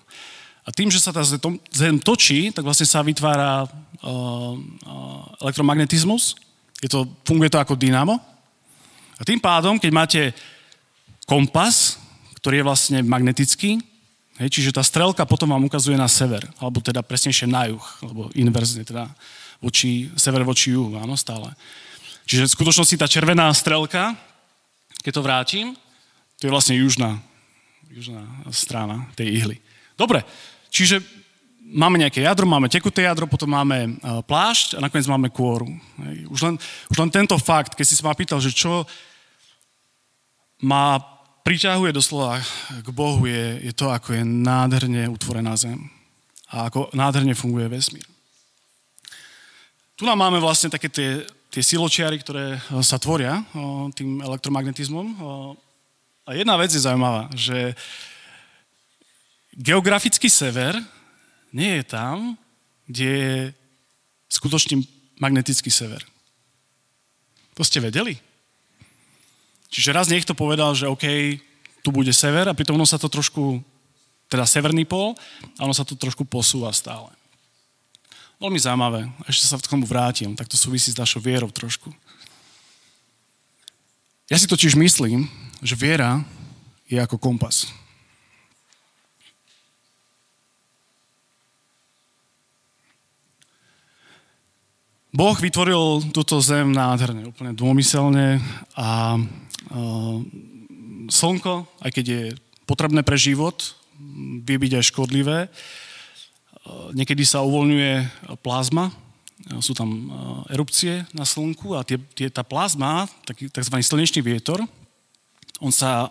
A 0.66 0.74
tým, 0.74 0.90
že 0.90 0.98
sa 0.98 1.14
tá 1.14 1.22
zem 1.70 1.96
točí, 2.02 2.50
tak 2.50 2.66
vlastne 2.66 2.90
sa 2.90 3.04
vytvára 3.04 3.62
uh, 3.62 3.70
uh, 4.02 5.22
elektromagnetizmus. 5.46 6.34
Je 6.82 6.90
to, 6.90 7.06
funguje 7.22 7.52
to 7.52 7.62
ako 7.62 7.78
dynamo. 7.78 8.18
A 9.14 9.22
tým 9.22 9.38
pádom, 9.38 9.78
keď 9.78 9.90
máte 9.94 10.20
kompas, 11.24 11.98
ktorý 12.40 12.60
je 12.60 12.68
vlastne 12.68 12.98
magnetický, 13.04 13.80
Hej, 14.34 14.50
čiže 14.50 14.74
tá 14.74 14.82
strelka 14.82 15.22
potom 15.22 15.54
vám 15.54 15.62
ukazuje 15.62 15.94
na 15.94 16.10
sever, 16.10 16.42
alebo 16.58 16.82
teda 16.82 17.06
presnejšie 17.06 17.46
na 17.46 17.70
juh, 17.70 17.86
alebo 18.02 18.34
inverzne, 18.34 18.82
teda 18.82 19.06
voči, 19.62 20.10
sever 20.18 20.42
voči 20.42 20.74
juhu, 20.74 20.98
áno, 20.98 21.14
stále. 21.14 21.54
Čiže 22.26 22.50
v 22.50 22.54
skutočnosti 22.58 22.98
tá 22.98 23.06
červená 23.06 23.46
strelka, 23.54 24.18
keď 25.06 25.12
to 25.14 25.22
vrátim, 25.22 25.66
to 26.42 26.50
je 26.50 26.54
vlastne 26.54 26.74
južná, 26.74 27.22
južná 27.94 28.26
strana 28.50 29.06
tej 29.14 29.38
ihly. 29.38 29.56
Dobre, 29.94 30.26
čiže 30.66 30.98
máme 31.62 32.02
nejaké 32.02 32.26
jadro, 32.26 32.42
máme 32.42 32.66
tekuté 32.66 33.06
jadro, 33.06 33.30
potom 33.30 33.54
máme 33.54 33.86
e, 33.86 33.90
plášť 34.26 34.74
a 34.74 34.82
nakoniec 34.82 35.06
máme 35.06 35.30
kôru. 35.30 35.70
Už, 36.26 36.40
len, 36.42 36.54
už 36.90 36.96
len 36.98 37.10
tento 37.14 37.38
fakt, 37.38 37.78
keď 37.78 37.86
si 37.86 37.94
sa 37.94 38.10
ma 38.10 38.18
pýtal, 38.18 38.42
že 38.42 38.50
čo 38.50 38.82
má 40.58 41.13
priťahuje 41.44 41.92
doslova 41.92 42.40
k 42.80 42.88
Bohu, 42.88 43.28
je, 43.28 43.60
je 43.68 43.72
to, 43.76 43.92
ako 43.92 44.16
je 44.16 44.24
nádherne 44.24 45.12
utvorená 45.12 45.52
zem 45.60 45.76
a 46.48 46.72
ako 46.72 46.88
nádherne 46.96 47.36
funguje 47.36 47.68
vesmír. 47.68 48.06
Tu 49.94 50.08
nám 50.08 50.18
máme 50.18 50.40
vlastne 50.40 50.72
také 50.72 50.88
tie, 50.88 51.22
tie 51.52 51.62
siločiary, 51.62 52.18
ktoré 52.18 52.58
sa 52.82 52.98
tvoria 52.98 53.44
o, 53.54 53.92
tým 53.94 54.24
elektromagnetizmom. 54.24 55.06
O, 55.20 55.54
a 56.24 56.34
jedna 56.34 56.56
vec 56.56 56.72
je 56.72 56.82
zaujímavá, 56.82 57.30
že 57.36 57.76
geografický 59.54 60.26
sever 60.26 60.74
nie 61.54 61.78
je 61.78 61.84
tam, 61.86 62.34
kde 62.90 63.06
je 63.06 63.36
skutočný 64.32 64.82
magnetický 65.20 65.70
sever. 65.70 66.02
To 67.54 67.62
ste 67.62 67.78
vedeli? 67.78 68.18
Čiže 69.74 69.90
raz 69.90 70.06
niekto 70.06 70.38
povedal, 70.38 70.70
že 70.78 70.86
OK, 70.86 71.02
tu 71.82 71.90
bude 71.90 72.14
sever 72.14 72.46
a 72.46 72.54
pritom 72.54 72.78
ono 72.78 72.86
sa 72.86 72.94
to 72.94 73.10
trošku, 73.10 73.58
teda 74.30 74.46
severný 74.46 74.86
pol, 74.86 75.18
a 75.58 75.66
ono 75.66 75.74
sa 75.74 75.82
to 75.82 75.98
trošku 75.98 76.22
posúva 76.22 76.70
stále. 76.70 77.10
Veľmi 78.38 78.62
zaujímavé. 78.62 79.10
Ešte 79.26 79.50
sa 79.50 79.58
k 79.58 79.66
tomu 79.66 79.82
vrátim. 79.82 80.38
Tak 80.38 80.46
to 80.46 80.54
súvisí 80.54 80.94
s 80.94 80.98
našou 80.98 81.18
vierou 81.18 81.50
trošku. 81.50 81.90
Ja 84.30 84.38
si 84.38 84.46
totiž 84.46 84.78
myslím, 84.78 85.26
že 85.58 85.74
viera 85.74 86.22
je 86.86 86.98
ako 87.02 87.18
kompas. 87.18 87.66
Boh 95.14 95.38
vytvoril 95.38 96.10
túto 96.10 96.42
zem 96.42 96.74
nádherne, 96.74 97.30
úplne 97.30 97.54
dômyselne 97.54 98.42
a 98.74 99.14
slnko, 101.08 101.54
aj 101.80 101.90
keď 101.92 102.04
je 102.04 102.22
potrebné 102.64 103.04
pre 103.04 103.16
život, 103.16 103.76
vie 104.44 104.56
byť 104.56 104.72
aj 104.80 104.88
škodlivé. 104.90 105.38
Uh, 105.48 106.90
niekedy 106.96 107.28
sa 107.28 107.44
uvoľňuje 107.44 107.92
plazma, 108.40 108.88
sú 109.60 109.76
tam 109.76 110.08
erupcie 110.48 111.04
na 111.12 111.28
slnku 111.28 111.76
a 111.76 111.84
tie, 111.84 112.00
tie, 112.16 112.32
tá 112.32 112.40
plazma, 112.40 113.04
tzv. 113.28 113.76
slnečný 113.82 114.24
vietor, 114.24 114.64
on 115.60 115.68
sa 115.68 116.08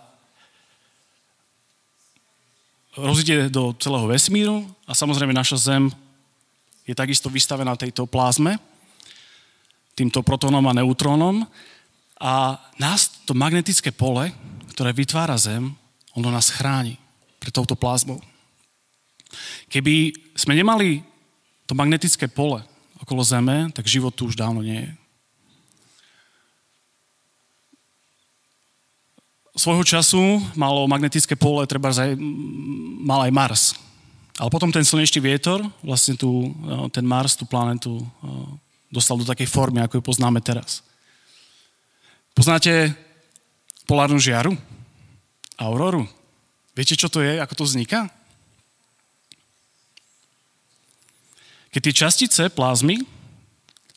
rozíde 2.93 3.49
do 3.49 3.73
celého 3.81 4.05
vesmíru 4.05 4.61
a 4.85 4.93
samozrejme 4.93 5.33
naša 5.33 5.57
Zem 5.57 5.89
je 6.85 6.93
takisto 6.93 7.31
vystavená 7.31 7.73
tejto 7.73 8.05
plazme, 8.05 8.59
týmto 9.97 10.21
protónom 10.21 10.61
a 10.69 10.77
neutrónom. 10.77 11.47
A 12.23 12.55
nás 12.79 13.11
to 13.27 13.35
magnetické 13.35 13.91
pole, 13.91 14.31
ktoré 14.71 14.95
vytvára 14.95 15.35
Zem, 15.35 15.75
ono 16.15 16.31
nás 16.31 16.47
chráni 16.47 16.95
pred 17.35 17.51
touto 17.51 17.75
plazmou. 17.75 18.23
Keby 19.67 20.15
sme 20.31 20.55
nemali 20.55 21.03
to 21.67 21.75
magnetické 21.75 22.31
pole 22.31 22.63
okolo 23.03 23.19
Zeme, 23.27 23.67
tak 23.75 23.91
život 23.91 24.15
tu 24.15 24.31
už 24.31 24.39
dávno 24.39 24.63
nie 24.63 24.87
je. 24.87 24.91
Svojho 29.59 29.83
času 29.83 30.39
malo 30.55 30.87
magnetické 30.87 31.35
pole, 31.35 31.67
treba 31.67 31.91
aj, 31.91 32.15
mal 33.03 33.27
aj 33.27 33.35
Mars. 33.35 33.63
Ale 34.39 34.47
potom 34.49 34.71
ten 34.71 34.87
slnečný 34.87 35.19
vietor, 35.19 35.59
vlastne 35.83 36.15
tu, 36.15 36.55
ten 36.95 37.03
Mars, 37.03 37.35
tú 37.35 37.43
planetu 37.45 37.99
dostal 38.87 39.19
do 39.19 39.27
takej 39.27 39.45
formy, 39.51 39.83
ako 39.83 39.99
ju 39.99 40.03
poznáme 40.07 40.39
teraz. 40.39 40.81
Poznáte 42.33 42.97
polárnu 43.85 44.17
žiaru? 44.17 44.57
Auroru? 45.53 46.09
Viete, 46.73 46.97
čo 46.97 47.05
to 47.05 47.21
je? 47.21 47.37
Ako 47.37 47.53
to 47.53 47.63
vzniká? 47.69 48.09
Keď 51.69 51.81
tie 51.89 51.93
častice 51.93 52.43
plazmy 52.49 53.05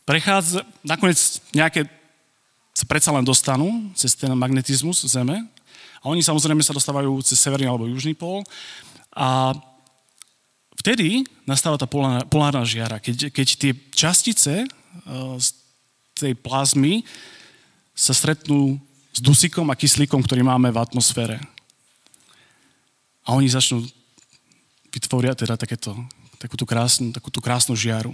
prechádza, 0.05 0.65
nakoniec 0.85 1.41
nejaké 1.57 1.89
sa 2.77 2.85
predsa 2.85 3.09
len 3.17 3.25
dostanú 3.25 3.89
cez 3.97 4.13
ten 4.13 4.29
magnetizmus 4.37 5.09
Zeme 5.09 5.49
a 6.01 6.05
oni 6.05 6.21
samozrejme 6.21 6.61
sa 6.61 6.77
dostávajú 6.77 7.25
cez 7.25 7.41
severný 7.41 7.65
alebo 7.65 7.89
južný 7.89 8.13
pól 8.13 8.45
a 9.17 9.57
vtedy 10.77 11.25
nastáva 11.49 11.81
tá 11.81 11.89
polárna, 11.89 12.29
polárna 12.29 12.69
žiara, 12.69 13.01
keď, 13.01 13.33
keď 13.33 13.47
tie 13.57 13.73
častice 13.97 14.69
z 15.41 15.49
tej 16.13 16.37
plazmy 16.37 17.01
sa 17.97 18.13
stretnú 18.13 18.77
s 19.17 19.25
dusíkom 19.25 19.65
a 19.73 19.79
kyslíkom, 19.79 20.21
ktorý 20.21 20.45
máme 20.45 20.69
v 20.69 20.77
atmosfére. 20.77 21.41
A 23.25 23.33
oni 23.33 23.49
začnú 23.49 23.81
vytvoria 24.93 25.33
teda 25.33 25.57
takéto, 25.57 25.97
takúto 26.37 26.69
krásnu, 26.69 27.17
takúto 27.17 27.41
krásnu 27.41 27.73
žiaru. 27.73 28.13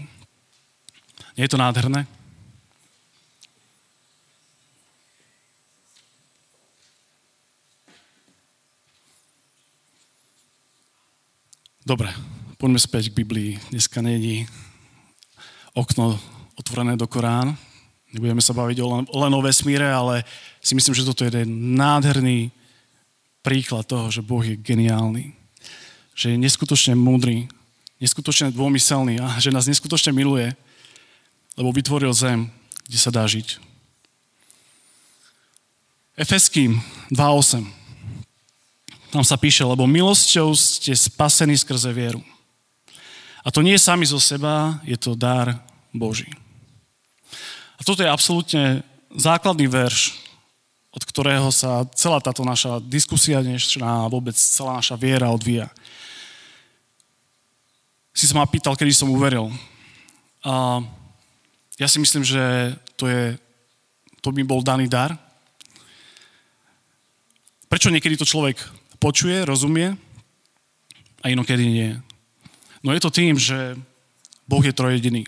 Nie 1.35 1.51
je 1.51 1.53
to 1.53 1.59
nádherné? 1.59 2.07
Dobre, 11.83 12.15
poďme 12.63 12.79
späť 12.79 13.11
k 13.11 13.19
Biblii. 13.27 13.59
Dneska 13.75 13.99
není 14.07 14.47
okno 15.75 16.15
otvorené 16.55 16.95
do 16.95 17.11
Korán. 17.11 17.59
Nebudeme 18.13 18.45
sa 18.45 18.53
baviť 18.53 18.79
o 18.85 18.87
len, 18.89 19.05
len 19.09 19.33
o 19.33 19.41
vesmíre, 19.41 19.89
ale 19.89 20.25
si 20.61 20.77
myslím, 20.77 20.93
že 20.93 21.09
toto 21.09 21.25
je 21.25 21.33
jeden 21.33 21.77
nádherný 21.77 22.53
príklad 23.41 23.89
toho, 23.89 24.13
že 24.13 24.21
Boh 24.21 24.45
je 24.45 24.61
geniálny. 24.61 25.33
Že 26.13 26.37
je 26.37 26.43
neskutočne 26.45 26.95
múdry, 26.95 27.49
neskutočne 27.99 28.53
dômyselný 28.53 29.17
a 29.19 29.41
že 29.41 29.49
nás 29.49 29.65
neskutočne 29.65 30.13
miluje, 30.13 30.53
lebo 31.57 31.73
vytvoril 31.73 32.13
zem, 32.13 32.53
kde 32.85 32.99
sa 33.01 33.09
dá 33.09 33.25
žiť. 33.25 33.57
Efeským 36.21 36.77
2.8 37.09 37.83
tam 39.13 39.21
sa 39.21 39.37
píše, 39.37 39.61
lebo 39.61 39.85
milosťou 39.85 40.57
ste 40.57 40.97
spasení 40.97 41.53
skrze 41.61 41.93
vieru. 41.93 42.25
A 43.45 43.53
to 43.53 43.61
nie 43.61 43.77
je 43.77 43.85
sami 43.85 44.09
zo 44.09 44.17
seba, 44.17 44.81
je 44.89 44.97
to 44.97 45.13
dar 45.13 45.53
Boží. 45.93 46.33
A 47.83 47.87
toto 47.91 48.07
je 48.07 48.15
absolútne 48.15 48.87
základný 49.11 49.67
verš, 49.67 50.15
od 50.95 51.03
ktorého 51.03 51.51
sa 51.51 51.83
celá 51.99 52.23
táto 52.23 52.47
naša 52.47 52.79
diskusia 52.79 53.43
dnešná, 53.43 54.07
vôbec 54.07 54.39
celá 54.39 54.79
naša 54.79 54.95
viera 54.95 55.27
odvíja. 55.35 55.67
Si 58.15 58.31
sa 58.31 58.39
ma 58.39 58.47
pýtal, 58.47 58.79
kedy 58.79 58.95
som 58.95 59.11
uveril. 59.11 59.51
A 60.47 60.79
ja 61.75 61.91
si 61.91 61.99
myslím, 61.99 62.23
že 62.23 62.39
to, 62.95 63.11
je, 63.11 63.35
to 64.23 64.31
by 64.31 64.47
bol 64.47 64.63
daný 64.63 64.87
dar. 64.87 65.19
Prečo 67.67 67.91
niekedy 67.91 68.15
to 68.15 68.23
človek 68.23 68.63
počuje, 69.03 69.43
rozumie 69.43 69.99
a 71.19 71.35
inokedy 71.35 71.67
nie. 71.67 71.91
No 72.87 72.95
je 72.95 73.03
to 73.03 73.11
tým, 73.11 73.35
že 73.35 73.75
Boh 74.47 74.63
je 74.63 74.71
trojediný. 74.71 75.27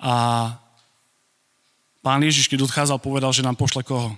A 0.00 0.56
pán 2.06 2.22
Ježiš, 2.22 2.46
keď 2.46 2.70
odchádzal, 2.70 3.02
povedal, 3.02 3.34
že 3.34 3.42
nám 3.42 3.58
pošle 3.58 3.82
koho? 3.82 4.14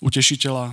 Utešiteľa, 0.00 0.72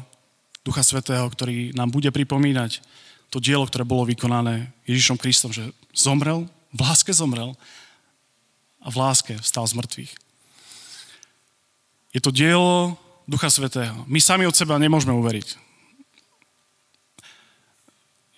Ducha 0.63 0.79
Svetého, 0.79 1.27
ktorý 1.27 1.75
nám 1.75 1.91
bude 1.91 2.07
pripomínať 2.07 2.79
to 3.27 3.43
dielo, 3.43 3.67
ktoré 3.67 3.83
bolo 3.83 4.07
vykonané 4.07 4.71
Ježišom 4.87 5.19
Kristom, 5.19 5.51
že 5.51 5.75
zomrel, 5.91 6.47
v 6.71 6.79
láske 6.79 7.11
zomrel 7.11 7.51
a 8.79 8.87
v 8.87 8.95
láske 8.95 9.35
vstal 9.43 9.67
z 9.67 9.75
mŕtvych. 9.75 10.13
Je 12.15 12.23
to 12.23 12.31
dielo 12.31 12.95
Ducha 13.27 13.51
Svetého. 13.51 14.07
My 14.07 14.23
sami 14.23 14.47
od 14.47 14.55
seba 14.55 14.79
nemôžeme 14.79 15.11
uveriť. 15.11 15.59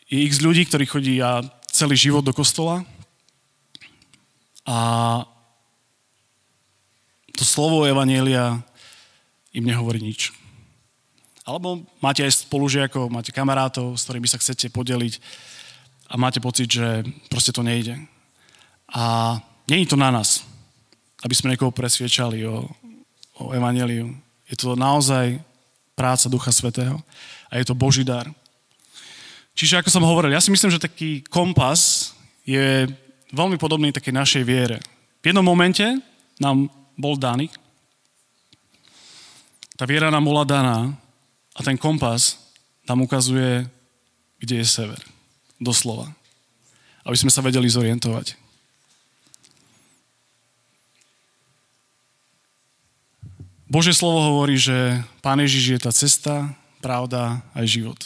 Je 0.09 0.17
x 0.25 0.41
ľudí, 0.41 0.65
ktorí 0.65 0.89
chodí 0.89 1.21
ja 1.21 1.45
celý 1.69 1.93
život 1.93 2.25
do 2.25 2.33
kostola 2.33 2.81
a 4.67 4.77
to 7.31 7.47
slovo 7.47 7.87
Evanielia 7.87 8.59
im 9.55 9.63
nehovorí 9.63 10.03
nič. 10.03 10.35
Alebo 11.47 11.87
máte 12.03 12.27
aj 12.27 12.43
spolužiakov, 12.43 13.07
máte 13.07 13.31
kamarátov, 13.31 13.95
s 13.95 14.03
ktorými 14.03 14.27
sa 14.27 14.35
chcete 14.35 14.67
podeliť 14.67 15.23
a 16.11 16.19
máte 16.19 16.43
pocit, 16.43 16.67
že 16.67 17.07
proste 17.31 17.55
to 17.55 17.63
nejde. 17.63 17.95
A 18.91 19.37
není 19.71 19.87
to 19.87 19.95
na 19.95 20.11
nás, 20.11 20.43
aby 21.23 21.31
sme 21.31 21.55
niekoho 21.55 21.71
presviečali 21.71 22.43
o, 22.43 22.67
o 23.39 23.55
Evangeliu. 23.55 24.11
Je 24.51 24.59
to 24.59 24.75
naozaj 24.75 25.39
práca 25.95 26.27
Ducha 26.27 26.51
Svetého 26.51 26.99
a 27.47 27.53
je 27.55 27.63
to 27.63 27.79
Boží 27.79 28.03
dar. 28.03 28.27
Čiže 29.55 29.79
ako 29.79 29.89
som 29.89 30.03
hovoril, 30.03 30.35
ja 30.35 30.43
si 30.43 30.51
myslím, 30.51 30.69
že 30.69 30.83
taký 30.83 31.23
kompas 31.31 32.11
je 32.43 32.85
veľmi 33.37 33.61
podobný 33.61 33.93
takej 33.93 34.13
našej 34.17 34.43
viere. 34.43 34.81
V 35.21 35.29
jednom 35.29 35.45
momente 35.45 35.85
nám 36.41 36.65
bol 36.97 37.13
daný, 37.13 37.53
tá 39.77 39.85
viera 39.85 40.09
nám 40.09 40.25
bola 40.25 40.41
daná 40.41 40.89
a 41.53 41.59
ten 41.61 41.77
kompas 41.77 42.41
nám 42.89 43.05
ukazuje, 43.05 43.69
kde 44.41 44.65
je 44.65 44.65
sever. 44.65 44.97
Doslova. 45.61 46.09
Aby 47.05 47.13
sme 47.13 47.29
sa 47.29 47.45
vedeli 47.45 47.69
zorientovať. 47.69 48.33
Božie 53.69 53.93
slovo 53.93 54.33
hovorí, 54.33 54.57
že 54.57 55.05
Pán 55.21 55.37
Ježiš 55.37 55.77
je 55.77 55.79
tá 55.83 55.91
cesta, 55.93 56.49
pravda 56.81 57.45
aj 57.53 57.65
život. 57.69 58.01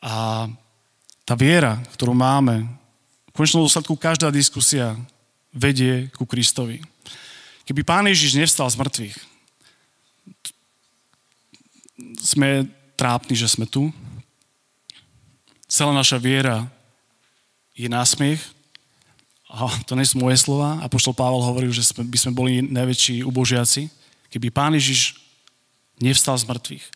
A 0.00 0.46
tá 1.28 1.34
viera, 1.36 1.82
ktorú 1.92 2.16
máme, 2.16 2.64
v 3.32 3.36
konečnom 3.40 3.64
dôsledku 3.64 3.96
každá 3.96 4.28
diskusia 4.28 4.92
vedie 5.48 6.12
ku 6.12 6.28
Kristovi. 6.28 6.84
Keby 7.64 7.80
Pán 7.80 8.04
Ježiš 8.04 8.36
nevstal 8.36 8.68
z 8.68 8.76
mŕtvych, 8.76 9.16
sme 12.20 12.68
trápni, 12.92 13.32
že 13.32 13.48
sme 13.48 13.64
tu. 13.64 13.88
Celá 15.64 15.96
naša 15.96 16.20
viera 16.20 16.68
je 17.72 17.88
násmiech. 17.88 18.40
A 19.48 19.68
to 19.88 19.96
nie 19.96 20.04
sú 20.04 20.20
moje 20.20 20.36
slova. 20.40 20.80
A 20.84 20.88
poštol 20.92 21.16
Pavel 21.16 21.40
hovoril, 21.40 21.72
že 21.72 21.88
by 21.96 22.18
sme 22.20 22.36
boli 22.36 22.60
najväčší 22.60 23.24
ubožiaci 23.24 23.88
keby 24.32 24.48
Pán 24.48 24.72
Ježiš 24.72 25.20
nevstal 26.00 26.40
z 26.40 26.48
mŕtvych. 26.48 26.86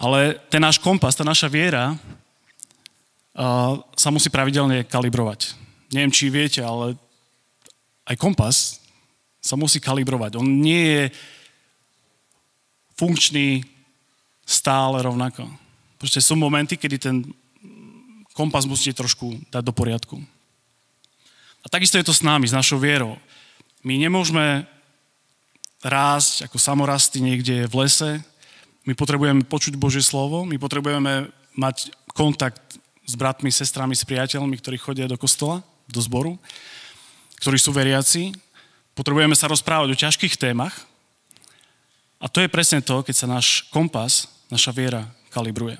Ale 0.00 0.40
ten 0.48 0.60
náš 0.60 0.80
kompas, 0.80 1.16
tá 1.16 1.24
naša 1.24 1.52
viera 1.52 1.96
sa 3.94 4.08
musí 4.08 4.32
pravidelne 4.32 4.88
kalibrovať. 4.88 5.52
Neviem, 5.92 6.12
či 6.12 6.32
viete, 6.32 6.64
ale 6.64 6.96
aj 8.08 8.16
kompas 8.16 8.80
sa 9.44 9.54
musí 9.54 9.78
kalibrovať. 9.78 10.40
On 10.40 10.46
nie 10.46 10.82
je 10.82 11.04
funkčný 12.96 13.62
stále 14.48 15.04
rovnako. 15.04 15.44
Proste 16.00 16.24
sú 16.24 16.32
momenty, 16.34 16.80
kedy 16.80 16.96
ten 16.96 17.16
kompas 18.32 18.64
musíte 18.64 19.04
trošku 19.04 19.36
dať 19.52 19.62
do 19.62 19.72
poriadku. 19.72 20.16
A 21.60 21.66
takisto 21.68 22.00
je 22.00 22.06
to 22.06 22.14
s 22.16 22.24
nami, 22.24 22.48
s 22.48 22.56
našou 22.56 22.80
vierou. 22.80 23.18
My 23.84 24.00
nemôžeme 24.00 24.64
rásť 25.84 26.48
ako 26.48 26.56
samorasty 26.56 27.20
niekde 27.20 27.68
v 27.68 27.74
lese. 27.84 28.10
My 28.86 28.94
potrebujeme 28.94 29.42
počuť 29.44 29.74
Božie 29.74 30.02
slovo, 30.02 30.46
my 30.46 30.56
potrebujeme 30.62 31.28
mať 31.58 31.90
kontakt 32.14 32.78
s 33.06 33.14
bratmi, 33.14 33.54
sestrami, 33.54 33.94
s 33.94 34.02
priateľmi, 34.02 34.58
ktorí 34.58 34.76
chodia 34.82 35.06
do 35.06 35.14
kostola, 35.14 35.62
do 35.86 36.02
zboru, 36.02 36.34
ktorí 37.38 37.54
sú 37.56 37.70
veriaci. 37.70 38.34
Potrebujeme 38.98 39.38
sa 39.38 39.46
rozprávať 39.46 39.88
o 39.94 40.00
ťažkých 40.00 40.34
témach. 40.34 40.74
A 42.18 42.26
to 42.26 42.42
je 42.42 42.50
presne 42.50 42.82
to, 42.82 43.06
keď 43.06 43.14
sa 43.14 43.30
náš 43.30 43.68
kompas, 43.70 44.26
naša 44.50 44.74
viera 44.74 45.06
kalibruje. 45.30 45.78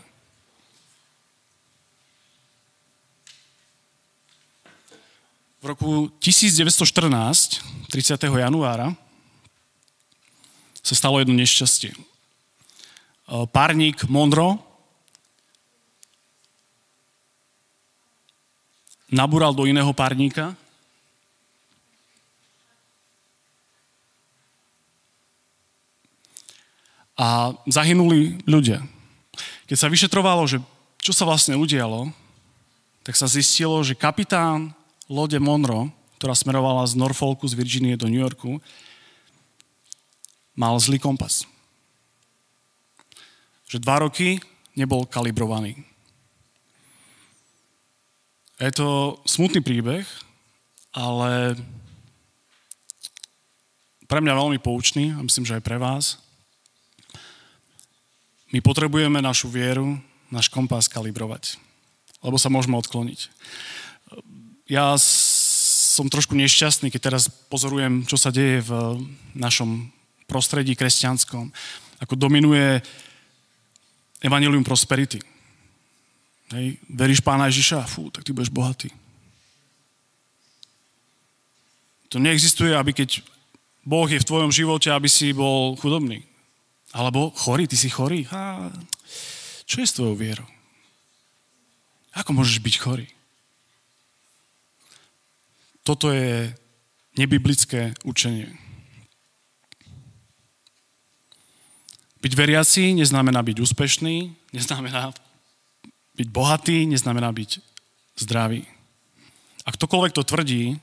V 5.59 5.65
roku 5.75 6.13
1914, 6.23 7.91
30. 7.91 8.23
januára, 8.23 8.95
sa 10.79 10.95
stalo 10.95 11.19
jedno 11.19 11.35
nešťastie. 11.35 11.91
Párnik 13.51 14.07
Monro 14.07 14.63
nabúral 19.11 19.55
do 19.55 19.67
iného 19.67 19.91
párnika 19.95 20.55
a 27.17 27.57
zahynuli 27.65 28.37
ľudia. 28.45 28.85
Keď 29.67 29.77
sa 29.77 29.91
vyšetrovalo, 29.91 30.45
že 30.47 30.61
čo 31.01 31.17
sa 31.17 31.25
vlastne 31.25 31.57
udialo, 31.57 32.13
tak 33.07 33.15
sa 33.15 33.31
zistilo, 33.31 33.79
že 33.87 33.95
kapitán 33.95 34.75
lode 35.07 35.39
Monroe, 35.39 35.91
ktorá 36.19 36.35
smerovala 36.35 36.83
z 36.85 36.99
Norfolku, 36.99 37.47
z 37.47 37.55
Virginie 37.55 37.95
do 37.95 38.11
New 38.11 38.21
Yorku, 38.21 38.59
mal 40.57 40.75
zlý 40.83 40.99
kompas. 40.99 41.47
Že 43.71 43.83
dva 43.83 44.03
roky 44.03 44.43
nebol 44.75 45.07
kalibrovaný. 45.07 45.96
Je 48.57 48.73
to 48.73 49.21
smutný 49.29 49.61
príbeh, 49.61 50.09
ale 50.97 51.61
pre 54.09 54.25
mňa 54.25 54.33
veľmi 54.33 54.57
poučný 54.65 55.13
a 55.13 55.21
myslím, 55.21 55.45
že 55.45 55.61
aj 55.61 55.67
pre 55.67 55.77
vás. 55.77 56.17
My 58.49 58.65
potrebujeme 58.65 59.21
našu 59.21 59.53
vieru, 59.53 60.01
náš 60.33 60.49
kompás 60.49 60.89
kalibrovať, 60.89 61.61
lebo 62.25 62.41
sa 62.41 62.49
môžeme 62.49 62.81
odkloniť. 62.81 63.29
Ja 64.73 64.97
som 64.97 66.09
trošku 66.09 66.33
nešťastný, 66.33 66.89
keď 66.89 67.13
teraz 67.13 67.29
pozorujem, 67.29 68.09
čo 68.09 68.17
sa 68.17 68.33
deje 68.33 68.65
v 68.65 68.73
našom 69.37 69.93
prostredí 70.25 70.73
kresťanskom. 70.73 71.53
Ako 72.01 72.17
dominuje 72.17 72.81
evanilium 74.25 74.65
prosperity. 74.65 75.36
Hej, 76.55 76.79
veríš 76.87 77.25
pána 77.25 77.51
Ježiša? 77.51 77.87
Fú, 77.91 78.07
tak 78.15 78.23
ty 78.23 78.31
budeš 78.31 78.55
bohatý. 78.55 78.91
To 82.15 82.23
neexistuje, 82.23 82.71
aby 82.71 82.95
keď 82.95 83.19
Boh 83.83 84.07
je 84.07 84.23
v 84.23 84.29
tvojom 84.29 84.55
živote, 84.55 84.91
aby 84.91 85.11
si 85.11 85.35
bol 85.35 85.75
chudobný. 85.75 86.23
Alebo 86.95 87.35
chorý, 87.35 87.67
ty 87.67 87.75
si 87.75 87.91
chorý. 87.91 88.23
Ha, 88.31 88.71
čo 89.67 89.83
je 89.83 89.87
s 89.91 89.97
tvojou 89.99 90.15
vierou? 90.15 90.47
Ako 92.15 92.31
môžeš 92.31 92.63
byť 92.63 92.75
chorý? 92.79 93.07
Toto 95.83 96.15
je 96.15 96.55
nebiblické 97.19 97.95
učenie. 98.07 98.55
Byť 102.23 102.33
veriaci 102.33 102.95
neznamená 102.95 103.43
byť 103.43 103.63
úspešný, 103.63 104.35
neznamená 104.51 105.15
byť 106.17 106.29
bohatý, 106.33 106.89
neznamená 106.89 107.29
byť 107.33 107.61
zdravý. 108.17 108.65
A 109.67 109.73
ktokoľvek 109.73 110.13
to 110.17 110.25
tvrdí, 110.25 110.81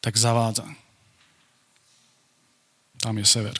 tak 0.00 0.16
zavádza. 0.16 0.64
Tam 2.98 3.14
je 3.18 3.26
sever. 3.28 3.56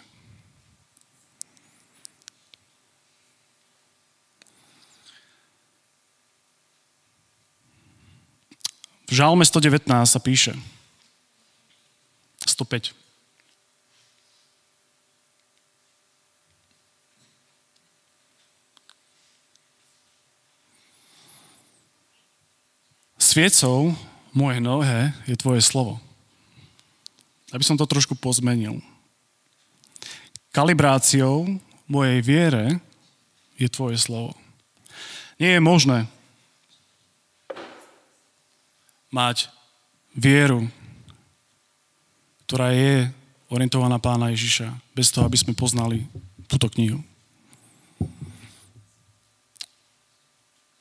V 9.09 9.13
Žalme 9.17 9.45
119 9.45 9.89
sa 10.05 10.21
píše 10.21 10.53
105. 12.45 13.08
Sviecou 23.39 23.95
moje 24.35 24.59
nohe 24.59 25.15
je 25.23 25.39
tvoje 25.39 25.63
slovo. 25.63 26.03
Aby 27.55 27.63
som 27.63 27.79
to 27.79 27.87
trošku 27.87 28.19
pozmenil. 28.19 28.83
Kalibráciou 30.51 31.47
mojej 31.87 32.19
viere 32.19 32.83
je 33.55 33.71
tvoje 33.71 33.95
slovo. 33.95 34.35
Nie 35.39 35.55
je 35.55 35.63
možné 35.63 36.11
mať 39.15 39.55
vieru, 40.19 40.67
ktorá 42.43 42.75
je 42.75 43.07
orientovaná 43.55 44.03
pána 44.03 44.35
Ježiša, 44.35 44.67
bez 44.99 45.15
toho, 45.15 45.31
aby 45.31 45.39
sme 45.39 45.55
poznali 45.55 46.03
túto 46.51 46.67
knihu. 46.75 47.07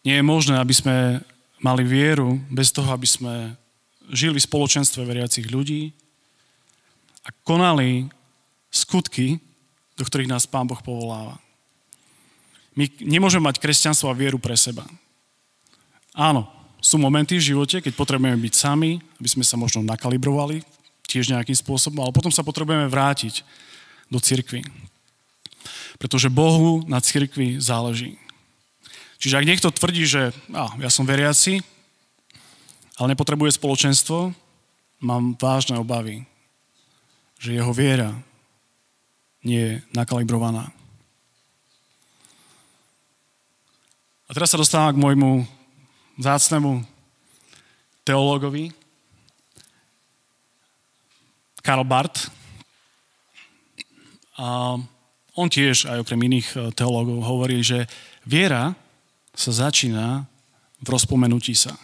Nie 0.02 0.18
je 0.18 0.26
možné, 0.26 0.58
aby 0.58 0.74
sme 0.74 1.22
mali 1.62 1.84
vieru 1.84 2.38
bez 2.52 2.70
toho, 2.70 2.90
aby 2.94 3.08
sme 3.08 3.58
žili 4.12 4.40
v 4.40 4.48
spoločenstve 4.48 5.04
veriacich 5.04 5.50
ľudí 5.50 5.92
a 7.28 7.30
konali 7.44 8.08
skutky, 8.72 9.42
do 9.98 10.04
ktorých 10.06 10.32
nás 10.32 10.48
Pán 10.48 10.70
Boh 10.70 10.80
povoláva. 10.80 11.42
My 12.78 12.86
nemôžeme 13.02 13.50
mať 13.50 13.58
kresťanstvo 13.58 14.08
a 14.08 14.16
vieru 14.16 14.38
pre 14.38 14.54
seba. 14.54 14.86
Áno, 16.14 16.46
sú 16.78 17.02
momenty 17.02 17.42
v 17.42 17.48
živote, 17.54 17.82
keď 17.82 17.94
potrebujeme 17.98 18.38
byť 18.38 18.54
sami, 18.54 19.02
aby 19.18 19.30
sme 19.30 19.42
sa 19.42 19.58
možno 19.58 19.82
nakalibrovali 19.82 20.62
tiež 21.10 21.34
nejakým 21.34 21.58
spôsobom, 21.58 22.06
ale 22.06 22.14
potom 22.14 22.30
sa 22.30 22.46
potrebujeme 22.46 22.86
vrátiť 22.86 23.42
do 24.14 24.22
cirkvy. 24.22 24.62
Pretože 25.98 26.30
Bohu 26.30 26.86
na 26.86 27.02
cirkvi 27.02 27.58
záleží. 27.58 28.20
Čiže 29.18 29.38
ak 29.42 29.50
niekto 29.50 29.74
tvrdí, 29.74 30.06
že 30.06 30.30
á, 30.54 30.74
ja 30.78 30.90
som 30.94 31.10
veriaci, 31.10 31.62
ale 32.98 33.14
nepotrebuje 33.14 33.58
spoločenstvo, 33.58 34.34
mám 35.02 35.38
vážne 35.38 35.78
obavy, 35.78 36.26
že 37.38 37.54
jeho 37.54 37.70
viera 37.74 38.14
nie 39.46 39.62
je 39.62 39.74
nakalibrovaná. 39.94 40.70
A 44.28 44.36
teraz 44.36 44.52
sa 44.52 44.60
dostávam 44.60 44.92
k 44.92 45.02
môjmu 45.02 45.32
zácnemu 46.20 46.84
teológovi, 48.04 48.74
Karl 51.64 51.84
Barth. 51.84 52.32
A 54.40 54.80
on 55.36 55.48
tiež, 55.52 55.84
aj 55.92 56.08
okrem 56.08 56.22
iných 56.32 56.48
e, 56.56 56.58
teológov, 56.72 57.28
hovorí, 57.28 57.60
že 57.60 57.92
viera 58.24 58.72
sa 59.38 59.54
začína 59.54 60.26
v 60.82 60.88
rozpomenutí 60.90 61.54
sa. 61.54 61.78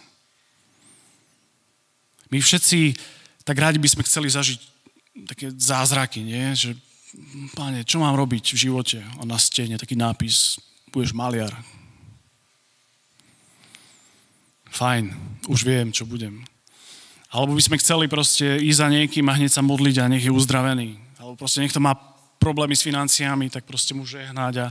My 2.34 2.42
všetci 2.42 2.98
tak 3.46 3.60
rádi 3.62 3.78
by 3.78 3.86
sme 3.86 4.02
chceli 4.02 4.26
zažiť 4.26 4.60
také 5.30 5.46
zázraky, 5.54 6.26
nie? 6.26 6.50
že 6.58 6.74
páne, 7.54 7.86
čo 7.86 8.02
mám 8.02 8.18
robiť 8.18 8.56
v 8.56 8.62
živote? 8.66 8.98
A 9.20 9.22
na 9.22 9.38
stene 9.38 9.78
taký 9.78 9.94
nápis, 9.94 10.58
budeš 10.90 11.14
maliar, 11.14 11.54
fajn, 14.74 15.14
už 15.46 15.62
viem, 15.62 15.94
čo 15.94 16.02
budem. 16.02 16.42
Alebo 17.30 17.54
by 17.54 17.62
sme 17.62 17.78
chceli 17.78 18.10
proste 18.10 18.58
ísť 18.58 18.78
za 18.78 18.88
niekým 18.90 19.26
a 19.30 19.36
hneď 19.38 19.50
sa 19.54 19.62
modliť 19.62 19.96
a 20.02 20.10
nech 20.10 20.26
je 20.26 20.34
uzdravený. 20.34 20.98
Alebo 21.22 21.38
proste 21.38 21.62
niekto 21.62 21.78
má 21.78 21.94
problémy 22.42 22.74
s 22.74 22.82
financiami, 22.82 23.50
tak 23.50 23.66
proste 23.66 23.94
mu 23.94 24.02
žehnať 24.02 24.54
a 24.58 24.66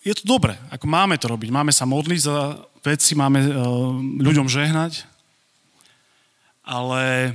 je 0.00 0.14
to 0.16 0.24
dobre, 0.24 0.56
ako 0.72 0.88
máme 0.88 1.20
to 1.20 1.28
robiť. 1.28 1.52
Máme 1.52 1.72
sa 1.76 1.84
modliť 1.84 2.20
za 2.24 2.56
veci, 2.80 3.12
máme 3.12 3.40
uh, 3.44 3.52
ľuďom 4.00 4.48
žehnať, 4.48 5.04
ale 6.64 7.34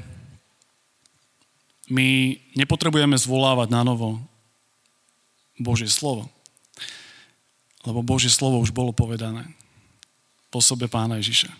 my 1.85 2.39
nepotrebujeme 2.57 3.13
zvolávať 3.13 3.69
na 3.69 3.85
novo 3.85 4.17
Božie 5.61 5.85
slovo. 5.85 6.25
Lebo 7.85 8.01
Božie 8.01 8.33
slovo 8.33 8.57
už 8.57 8.73
bolo 8.73 8.89
povedané 8.89 9.45
v 10.49 10.53
osobe 10.57 10.89
pána 10.89 11.21
Ježiša. 11.21 11.53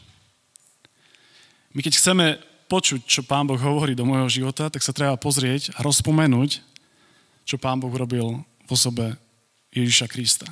My 1.78 1.86
keď 1.86 1.94
chceme 2.02 2.26
počuť, 2.66 3.06
čo 3.06 3.22
pán 3.22 3.46
Boh 3.46 3.62
hovorí 3.62 3.94
do 3.94 4.08
môjho 4.08 4.42
života, 4.42 4.74
tak 4.74 4.82
sa 4.82 4.96
treba 4.96 5.14
pozrieť 5.22 5.70
a 5.78 5.86
rozpomenúť, 5.86 6.66
čo 7.46 7.62
pán 7.62 7.78
Boh 7.78 7.94
robil 7.94 8.42
v 8.66 8.70
osobe 8.74 9.14
Ježiša 9.70 10.10
Krista. 10.10 10.50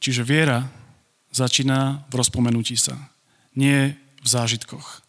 Čiže 0.00 0.22
viera 0.26 0.68
začína 1.32 2.06
v 2.08 2.14
rozpomenutí 2.20 2.76
sa, 2.76 2.96
nie 3.56 3.96
v 4.22 4.26
zážitkoch. 4.26 5.04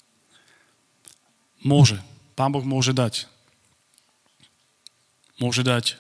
Môže. 1.64 2.00
Pán 2.38 2.54
Boh 2.54 2.62
môže 2.62 2.94
dať. 2.94 3.26
Môže 5.42 5.66
dať 5.66 5.98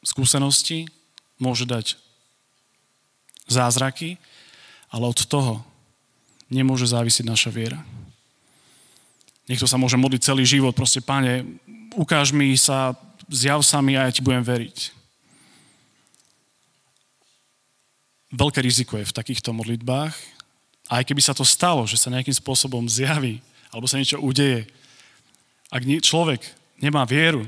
skúsenosti, 0.00 0.88
môže 1.36 1.68
dať 1.68 2.00
zázraky, 3.48 4.16
ale 4.88 5.04
od 5.08 5.20
toho 5.28 5.60
nemôže 6.48 6.88
závisiť 6.88 7.24
naša 7.24 7.50
viera. 7.52 7.80
Niekto 9.50 9.66
sa 9.66 9.80
môže 9.80 9.98
modliť 9.98 10.22
celý 10.22 10.46
život, 10.46 10.72
proste, 10.72 11.02
páne, 11.02 11.42
ukáž 11.98 12.30
mi 12.30 12.54
sa, 12.54 12.94
zjav 13.26 13.66
sa 13.66 13.82
mi 13.82 13.98
a 13.98 14.06
ja 14.06 14.14
ti 14.14 14.22
budem 14.22 14.46
veriť. 14.46 14.99
Veľké 18.30 18.62
riziko 18.62 18.94
je 18.94 19.10
v 19.10 19.16
takýchto 19.16 19.50
modlitbách. 19.50 20.14
A 20.90 21.02
aj 21.02 21.06
keby 21.06 21.22
sa 21.22 21.34
to 21.34 21.46
stalo, 21.46 21.86
že 21.86 21.98
sa 21.98 22.10
nejakým 22.10 22.34
spôsobom 22.34 22.86
zjaví, 22.86 23.42
alebo 23.70 23.86
sa 23.86 23.98
niečo 23.98 24.18
udeje, 24.18 24.66
ak 25.70 25.86
človek 26.02 26.42
nemá 26.82 27.06
vieru, 27.06 27.46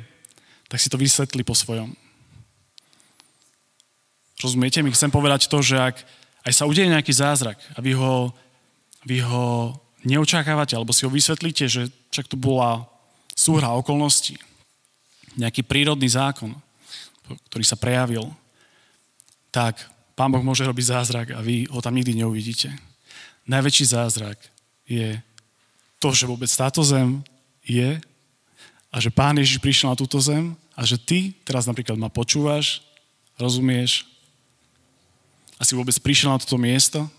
tak 0.71 0.79
si 0.79 0.87
to 0.87 0.95
vysvetlí 0.95 1.43
po 1.43 1.59
svojom. 1.59 1.91
Rozumiete 4.39 4.79
mi? 4.83 4.95
Chcem 4.95 5.11
povedať 5.11 5.51
to, 5.51 5.59
že 5.59 5.79
ak 5.79 5.97
aj 6.47 6.53
sa 6.55 6.67
udeje 6.67 6.91
nejaký 6.91 7.11
zázrak 7.15 7.59
a 7.75 7.79
vy 7.83 7.99
ho, 7.99 8.31
vy 9.07 9.23
ho 9.23 9.75
neočakávate, 10.07 10.75
alebo 10.75 10.95
si 10.95 11.07
ho 11.07 11.11
vysvetlíte, 11.11 11.67
že 11.67 11.91
však 12.11 12.31
tu 12.31 12.39
bola 12.39 12.87
súhra 13.35 13.71
okolností, 13.75 14.39
nejaký 15.39 15.63
prírodný 15.67 16.11
zákon, 16.11 16.55
ktorý 17.51 17.65
sa 17.67 17.79
prejavil, 17.79 18.31
tak 19.55 19.79
Pán 20.23 20.31
Boh 20.31 20.47
môže 20.47 20.63
robiť 20.63 20.95
zázrak 20.95 21.35
a 21.35 21.43
vy 21.43 21.67
ho 21.67 21.83
tam 21.83 21.99
nikdy 21.99 22.23
neuvidíte. 22.23 22.71
Najväčší 23.51 23.91
zázrak 23.91 24.39
je 24.87 25.19
to, 25.99 26.15
že 26.15 26.31
vôbec 26.31 26.47
táto 26.47 26.79
zem 26.87 27.27
je 27.67 27.99
a 28.95 28.97
že 29.03 29.11
Pán 29.11 29.35
Ježiš 29.35 29.59
prišiel 29.59 29.91
na 29.91 29.99
túto 29.99 30.23
zem 30.23 30.55
a 30.79 30.87
že 30.87 30.95
ty 30.95 31.35
teraz 31.43 31.67
napríklad 31.67 31.99
ma 31.99 32.07
počúvaš, 32.07 32.87
rozumieš 33.35 34.07
a 35.59 35.67
si 35.67 35.75
vôbec 35.75 35.99
prišiel 35.99 36.31
na 36.31 36.39
toto 36.39 36.55
miesto, 36.55 37.11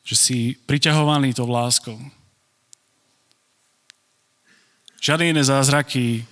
že 0.00 0.16
si 0.16 0.38
priťahovaný 0.64 1.36
tou 1.36 1.44
láskou. 1.44 2.00
Žiadne 4.96 5.36
iné 5.36 5.44
zázraky 5.44 6.24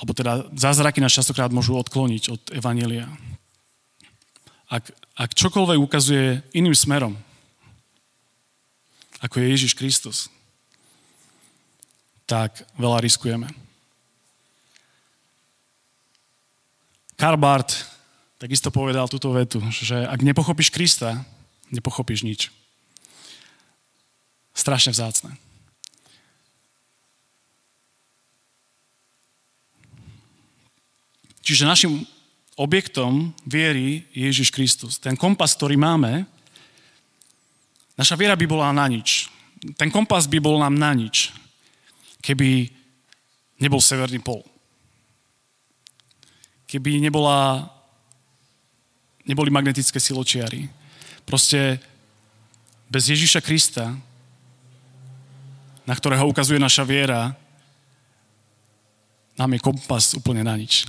alebo 0.00 0.16
teda 0.16 0.48
zázraky 0.56 1.04
nás 1.04 1.12
častokrát 1.12 1.52
môžu 1.52 1.76
odkloniť 1.76 2.32
od 2.32 2.40
Evanielia. 2.56 3.04
Ak, 4.72 4.88
ak 5.12 5.36
čokoľvek 5.36 5.76
ukazuje 5.76 6.40
iným 6.56 6.72
smerom, 6.72 7.20
ako 9.20 9.44
je 9.44 9.52
Ježiš 9.52 9.76
Kristus, 9.76 10.32
tak 12.24 12.64
veľa 12.80 13.04
riskujeme. 13.04 13.52
Karl 17.20 17.36
Barth 17.36 17.84
takisto 18.40 18.72
povedal 18.72 19.04
túto 19.12 19.28
vetu, 19.36 19.60
že 19.68 20.08
ak 20.08 20.24
nepochopíš 20.24 20.72
Krista, 20.72 21.20
nepochopíš 21.68 22.24
nič. 22.24 22.48
Strašne 24.56 24.96
vzácne. 24.96 25.36
Čiže 31.50 31.66
našim 31.66 32.06
objektom 32.54 33.34
viery 33.42 34.06
je 34.14 34.30
Ježiš 34.30 34.54
Kristus. 34.54 35.02
Ten 35.02 35.18
kompas, 35.18 35.58
ktorý 35.58 35.74
máme, 35.74 36.22
naša 37.98 38.14
viera 38.14 38.38
by 38.38 38.46
bola 38.46 38.70
na 38.70 38.86
nič. 38.86 39.26
Ten 39.74 39.90
kompas 39.90 40.30
by 40.30 40.38
bol 40.38 40.62
nám 40.62 40.78
na 40.78 40.94
nič, 40.94 41.34
keby 42.22 42.70
nebol 43.58 43.82
severný 43.82 44.22
pol. 44.22 44.46
Keby 46.70 47.02
nebola, 47.02 47.66
neboli 49.26 49.50
magnetické 49.50 49.98
siločiary. 49.98 50.70
Proste 51.26 51.82
bez 52.86 53.10
Ježiša 53.10 53.42
Krista, 53.42 53.90
na 55.82 55.98
ktorého 55.98 56.30
ukazuje 56.30 56.62
naša 56.62 56.86
viera, 56.86 57.34
nám 59.34 59.50
je 59.50 59.58
kompas 59.58 60.14
úplne 60.14 60.46
na 60.46 60.54
nič. 60.54 60.86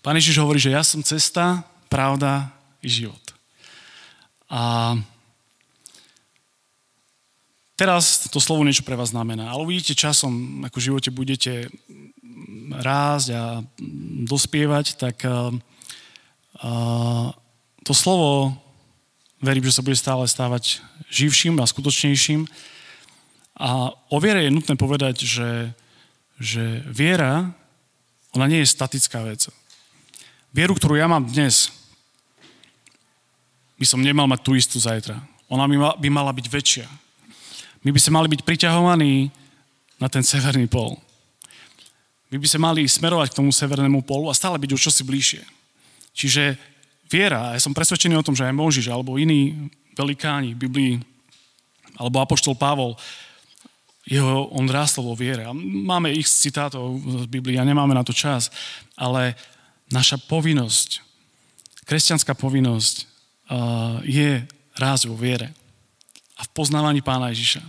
Pán 0.00 0.16
Ježiš 0.16 0.40
hovorí, 0.40 0.56
že 0.56 0.72
ja 0.72 0.80
som 0.80 1.04
cesta, 1.04 1.60
pravda 1.92 2.48
i 2.80 2.88
život. 2.88 3.20
A 4.48 4.96
teraz 7.76 8.24
to 8.32 8.40
slovo 8.40 8.64
niečo 8.64 8.80
pre 8.80 8.96
vás 8.96 9.12
znamená, 9.12 9.52
ale 9.52 9.68
uvidíte 9.68 9.92
časom, 9.92 10.64
ako 10.64 10.80
v 10.80 10.86
živote 10.88 11.10
budete 11.12 11.52
rásť 12.80 13.28
a 13.36 13.44
dospievať, 14.24 14.96
tak 14.96 15.20
uh, 15.28 15.52
to 17.84 17.92
slovo 17.92 18.56
verím, 19.44 19.68
že 19.68 19.76
sa 19.76 19.84
bude 19.84 20.00
stále 20.00 20.24
stávať 20.24 20.80
živším 21.12 21.60
a 21.60 21.68
skutočnejším. 21.68 22.48
A 23.60 23.92
o 23.92 24.16
viere 24.16 24.48
je 24.48 24.56
nutné 24.56 24.80
povedať, 24.80 25.28
že, 25.28 25.76
že 26.40 26.80
viera, 26.88 27.52
ona 28.32 28.48
nie 28.48 28.64
je 28.64 28.72
statická 28.72 29.20
vec. 29.28 29.52
Vieru, 30.50 30.74
ktorú 30.74 30.98
ja 30.98 31.06
mám 31.06 31.22
dnes, 31.22 31.70
by 33.78 33.86
som 33.86 34.02
nemal 34.02 34.26
mať 34.26 34.40
tú 34.42 34.58
istú 34.58 34.82
zajtra. 34.82 35.14
Ona 35.46 35.64
by 35.94 36.08
mala 36.10 36.34
byť 36.34 36.46
väčšia. 36.50 36.86
My 37.86 37.94
by 37.94 38.00
sme 38.02 38.18
mali 38.18 38.28
byť 38.34 38.42
priťahovaní 38.42 39.30
na 40.02 40.10
ten 40.10 40.26
severný 40.26 40.66
pol. 40.66 40.98
My 42.34 42.36
by 42.38 42.46
sme 42.50 42.60
mali 42.66 42.82
smerovať 42.86 43.30
k 43.30 43.38
tomu 43.38 43.54
severnému 43.54 44.02
polu 44.02 44.26
a 44.26 44.34
stále 44.34 44.58
byť 44.58 44.70
už 44.74 44.90
čosi 44.90 45.02
bližšie. 45.06 45.42
Čiže 46.18 46.58
viera, 47.06 47.54
ja 47.54 47.60
som 47.62 47.70
presvedčený 47.70 48.18
o 48.18 48.26
tom, 48.26 48.34
že 48.34 48.46
aj 48.46 48.54
Možiš 48.54 48.90
alebo 48.90 49.22
iní 49.22 49.70
velikáni 49.94 50.58
Biblii, 50.58 50.98
alebo 51.94 52.22
Apoštol 52.22 52.58
Pavol, 52.58 52.98
jeho, 54.02 54.50
on 54.50 54.66
rástol 54.66 55.06
vo 55.06 55.14
viere. 55.14 55.46
A 55.46 55.54
máme 55.54 56.10
ich 56.10 56.26
citátov 56.26 56.98
z 56.98 57.26
Biblii 57.30 57.58
a 57.58 57.66
nemáme 57.66 57.94
na 57.94 58.02
to 58.02 58.10
čas, 58.10 58.50
ale 58.98 59.38
naša 59.90 60.16
povinnosť, 60.22 61.02
kresťanská 61.84 62.34
povinnosť 62.38 62.94
uh, 63.02 63.98
je 64.06 64.46
rásť 64.78 65.10
vo 65.10 65.18
viere 65.18 65.50
a 66.38 66.46
v 66.46 66.50
poznávaní 66.54 67.02
pána 67.02 67.34
Ježiša. 67.34 67.60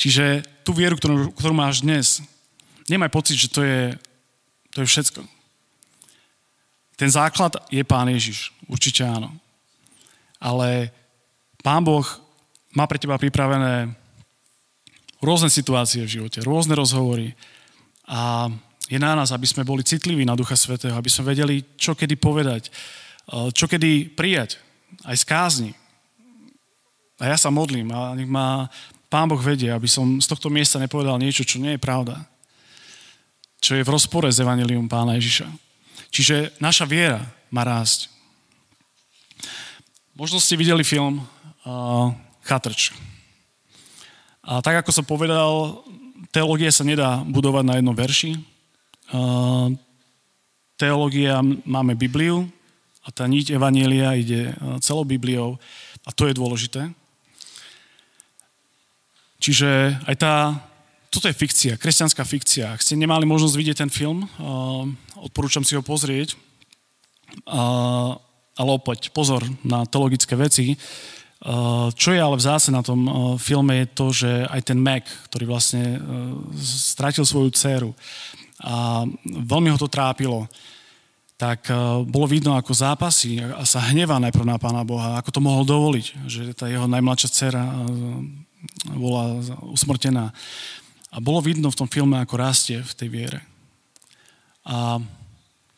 Čiže 0.00 0.42
tú 0.64 0.72
vieru, 0.72 0.96
ktorú, 0.96 1.36
ktorú 1.36 1.54
máš 1.54 1.84
dnes, 1.84 2.24
nemaj 2.88 3.12
pocit, 3.12 3.36
že 3.36 3.52
to 3.52 3.60
je, 3.60 3.92
to 4.72 4.82
je 4.82 4.88
všetko. 4.88 5.20
Ten 6.96 7.10
základ 7.12 7.60
je 7.68 7.84
pán 7.84 8.08
Ježiš, 8.08 8.52
určite 8.64 9.04
áno. 9.04 9.32
Ale 10.40 10.88
pán 11.60 11.84
Boh 11.84 12.04
má 12.72 12.88
pre 12.88 12.96
teba 12.96 13.20
pripravené 13.20 13.92
rôzne 15.20 15.52
situácie 15.52 16.00
v 16.04 16.12
živote, 16.20 16.40
rôzne 16.40 16.72
rozhovory 16.72 17.36
a 18.08 18.48
je 18.90 18.98
na 18.98 19.14
nás, 19.14 19.30
aby 19.30 19.46
sme 19.46 19.62
boli 19.62 19.86
citliví 19.86 20.26
na 20.26 20.34
Ducha 20.34 20.58
Svetého, 20.58 20.98
aby 20.98 21.06
sme 21.06 21.30
vedeli, 21.30 21.62
čo 21.78 21.94
kedy 21.94 22.18
povedať, 22.18 22.66
eh, 22.66 23.48
čo 23.54 23.70
kedy 23.70 24.18
prijať, 24.18 24.58
aj 25.06 25.16
z 25.16 25.24
kázni. 25.24 25.72
A 27.22 27.30
ja 27.30 27.36
sa 27.38 27.54
modlím 27.54 27.94
a 27.94 28.18
nech 28.18 28.26
ma 28.26 28.66
Pán 29.10 29.26
Boh 29.26 29.38
vedie, 29.38 29.70
aby 29.70 29.86
som 29.90 30.22
z 30.22 30.26
tohto 30.26 30.50
miesta 30.50 30.78
nepovedal 30.78 31.18
niečo, 31.18 31.42
čo 31.42 31.58
nie 31.58 31.74
je 31.74 31.82
pravda. 31.82 32.26
Čo 33.60 33.76
je 33.76 33.86
v 33.86 33.92
rozpore 33.92 34.30
s 34.30 34.38
Evangelium 34.38 34.86
Pána 34.86 35.18
Ježiša. 35.18 35.50
Čiže 36.14 36.54
naša 36.62 36.86
viera 36.86 37.26
má 37.50 37.66
rásť. 37.66 38.06
Možno 40.14 40.38
ste 40.38 40.54
videli 40.54 40.86
film 40.86 41.18
uh, 41.66 42.14
Chatrč. 42.46 42.94
A 44.46 44.62
tak, 44.62 44.80
ako 44.80 44.90
som 44.94 45.04
povedal, 45.04 45.82
teológia 46.30 46.70
sa 46.70 46.86
nedá 46.86 47.20
budovať 47.26 47.64
na 47.66 47.74
jednom 47.82 47.98
verši, 47.98 48.38
teológia, 50.78 51.42
máme 51.66 51.98
Bibliu 51.98 52.48
a 53.04 53.12
tá 53.12 53.26
niť 53.26 53.52
Evanielia 53.52 54.16
ide 54.16 54.54
celou 54.80 55.04
Bibliou 55.04 55.60
a 56.06 56.10
to 56.14 56.30
je 56.30 56.38
dôležité. 56.38 56.88
Čiže 59.40 59.96
aj 60.04 60.16
tá, 60.20 60.34
toto 61.08 61.28
je 61.28 61.36
fikcia, 61.36 61.80
kresťanská 61.80 62.22
fikcia. 62.28 62.76
Ak 62.76 62.84
ste 62.84 62.96
nemali 62.96 63.24
možnosť 63.24 63.56
vidieť 63.56 63.76
ten 63.82 63.90
film, 63.92 64.28
odporúčam 65.16 65.64
si 65.64 65.72
ho 65.76 65.82
pozrieť, 65.82 66.36
ale 67.48 68.70
opäť 68.76 69.08
pozor 69.16 69.40
na 69.64 69.88
teologické 69.88 70.36
veci. 70.36 70.76
Čo 71.96 72.08
je 72.12 72.20
ale 72.20 72.36
vzácne 72.36 72.76
na 72.76 72.84
tom 72.84 73.00
filme 73.40 73.80
je 73.80 73.86
to, 73.96 74.06
že 74.12 74.30
aj 74.44 74.60
ten 74.60 74.76
Mac, 74.76 75.08
ktorý 75.32 75.48
vlastne 75.48 75.96
stratil 76.60 77.24
svoju 77.24 77.48
dceru, 77.56 77.96
a 78.60 79.08
veľmi 79.24 79.72
ho 79.72 79.78
to 79.80 79.88
trápilo, 79.88 80.44
tak 81.40 81.72
e, 81.72 81.74
bolo 82.04 82.28
vidno, 82.28 82.52
ako 82.52 82.76
zápasy 82.76 83.40
a 83.40 83.64
sa 83.64 83.80
hnevá 83.88 84.20
najprv 84.20 84.44
na 84.44 84.60
Pána 84.60 84.84
Boha, 84.84 85.16
ako 85.16 85.32
to 85.32 85.40
mohol 85.40 85.64
dovoliť, 85.64 86.06
že 86.28 86.42
tá 86.52 86.68
jeho 86.68 86.84
najmladšia 86.84 87.28
dcera 87.32 87.64
e, 87.64 87.74
bola 88.92 89.40
usmrtená. 89.72 90.36
A 91.08 91.16
bolo 91.18 91.40
vidno 91.40 91.72
v 91.72 91.78
tom 91.80 91.88
filme, 91.88 92.20
ako 92.20 92.36
rastie 92.36 92.84
v 92.84 92.92
tej 92.92 93.08
viere. 93.08 93.40
A 94.68 95.00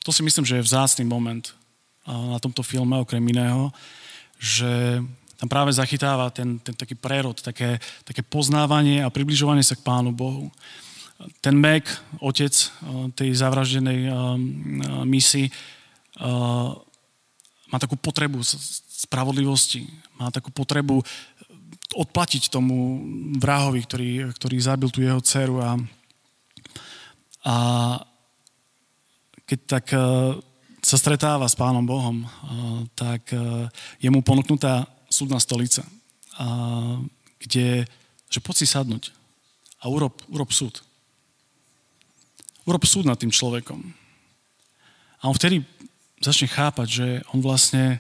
to 0.03 0.11
si 0.11 0.27
myslím, 0.27 0.43
že 0.43 0.59
je 0.59 0.67
vzácný 0.67 1.07
moment 1.07 1.47
e, 1.47 1.53
na 2.11 2.43
tomto 2.43 2.67
filme, 2.67 2.99
okrem 2.99 3.23
iného, 3.23 3.71
že 4.43 4.99
tam 5.39 5.47
práve 5.47 5.71
zachytáva 5.71 6.31
ten, 6.35 6.59
ten 6.59 6.75
taký 6.75 6.99
prerod, 6.99 7.39
také, 7.39 7.79
také 8.03 8.27
poznávanie 8.27 9.07
a 9.07 9.15
približovanie 9.15 9.63
sa 9.63 9.79
k 9.79 9.87
Pánu 9.87 10.11
Bohu 10.11 10.51
ten 11.41 11.55
Mac, 11.59 11.87
otec 12.19 12.53
eh, 12.53 12.71
tej 13.15 13.31
zavraždenej 13.35 14.01
eh, 14.07 14.15
misi, 15.07 15.49
eh, 15.49 16.71
má 17.73 17.77
takú 17.81 17.97
potrebu 17.97 18.45
spravodlivosti, 18.45 19.89
má 20.21 20.29
takú 20.29 20.53
potrebu 20.53 21.01
odplatiť 21.93 22.53
tomu 22.53 23.01
vrahovi, 23.37 23.81
ktorý, 23.85 24.11
ktorý 24.37 24.57
zabil 24.61 24.89
tú 24.93 25.01
jeho 25.05 25.21
dceru 25.21 25.61
a, 25.61 25.77
a 27.45 27.55
keď 29.45 29.61
tak 29.69 29.85
sa 30.81 30.97
stretáva 30.97 31.45
s 31.49 31.57
Pánom 31.57 31.85
Bohom, 31.85 32.25
tak 32.97 33.29
je 34.01 34.09
mu 34.09 34.25
ponúknutá 34.25 34.89
súdna 35.13 35.37
stolica, 35.37 35.85
kde, 37.41 37.85
že 38.33 38.39
poď 38.41 38.57
si 38.57 38.67
sadnúť 38.69 39.13
a 39.85 39.93
urob, 39.93 40.17
urob 40.33 40.49
súd 40.49 40.81
Urob 42.63 42.87
súd 42.87 43.07
nad 43.07 43.19
tým 43.19 43.35
človekom. 43.35 43.81
A 45.23 45.31
on 45.31 45.35
vtedy 45.35 45.63
začne 46.23 46.47
chápať, 46.47 46.89
že 46.89 47.07
on 47.35 47.43
vlastne, 47.43 47.99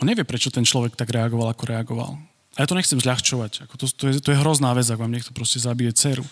on 0.00 0.08
nevie, 0.08 0.24
prečo 0.24 0.52
ten 0.52 0.64
človek 0.64 0.96
tak 0.96 1.12
reagoval, 1.12 1.52
ako 1.52 1.64
reagoval. 1.68 2.12
A 2.56 2.64
ja 2.64 2.68
to 2.68 2.76
nechcem 2.76 3.00
zľahčovať. 3.00 3.68
Ako 3.68 3.74
to, 3.76 3.84
to, 3.88 4.04
je, 4.08 4.12
to 4.20 4.32
je 4.32 4.40
hrozná 4.40 4.72
vec, 4.72 4.88
ak 4.88 5.00
vám 5.00 5.12
niekto 5.12 5.36
proste 5.36 5.60
zabije 5.60 5.92
dceru. 5.92 6.24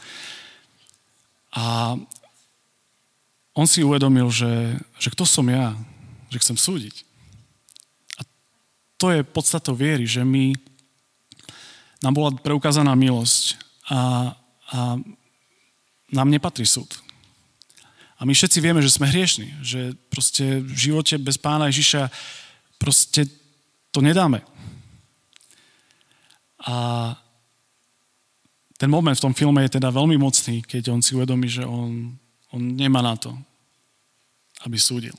A 1.53 1.97
on 3.53 3.67
si 3.67 3.85
uvedomil, 3.85 4.29
že, 4.33 4.77
že 4.97 5.13
kto 5.13 5.25
som 5.29 5.45
ja, 5.49 5.77
že 6.33 6.41
chcem 6.41 6.57
súdiť. 6.57 7.05
A 8.21 8.23
to 9.01 9.13
je 9.13 9.27
podstatou 9.27 9.77
viery, 9.77 10.09
že 10.09 10.25
my, 10.25 10.57
nám 11.99 12.15
bola 12.15 12.31
preukázaná 12.31 12.95
milosť 12.95 13.59
a, 13.91 14.33
a 14.71 14.79
nám 16.13 16.29
nepatrí 16.33 16.65
súd. 16.65 16.89
A 18.19 18.27
my 18.27 18.35
všetci 18.35 18.59
vieme, 18.59 18.83
že 18.83 18.91
sme 18.91 19.07
hriešni, 19.07 19.63
že 19.63 19.95
proste 20.11 20.59
v 20.59 20.75
živote 20.75 21.15
bez 21.23 21.39
pána 21.39 21.71
Ježiša 21.71 22.11
proste 22.75 23.31
to 23.95 24.03
nedáme. 24.03 24.43
A 26.67 27.15
ten 28.75 28.91
moment 28.91 29.15
v 29.15 29.25
tom 29.31 29.35
filme 29.35 29.63
je 29.67 29.79
teda 29.79 29.95
veľmi 29.95 30.19
mocný, 30.19 30.63
keď 30.67 30.91
on 30.91 31.01
si 31.03 31.15
uvedomí, 31.15 31.47
že 31.47 31.63
on, 31.63 32.15
on 32.51 32.63
nemá 32.75 33.03
na 33.03 33.15
to, 33.15 33.31
aby 34.67 34.79
súdil. 34.79 35.15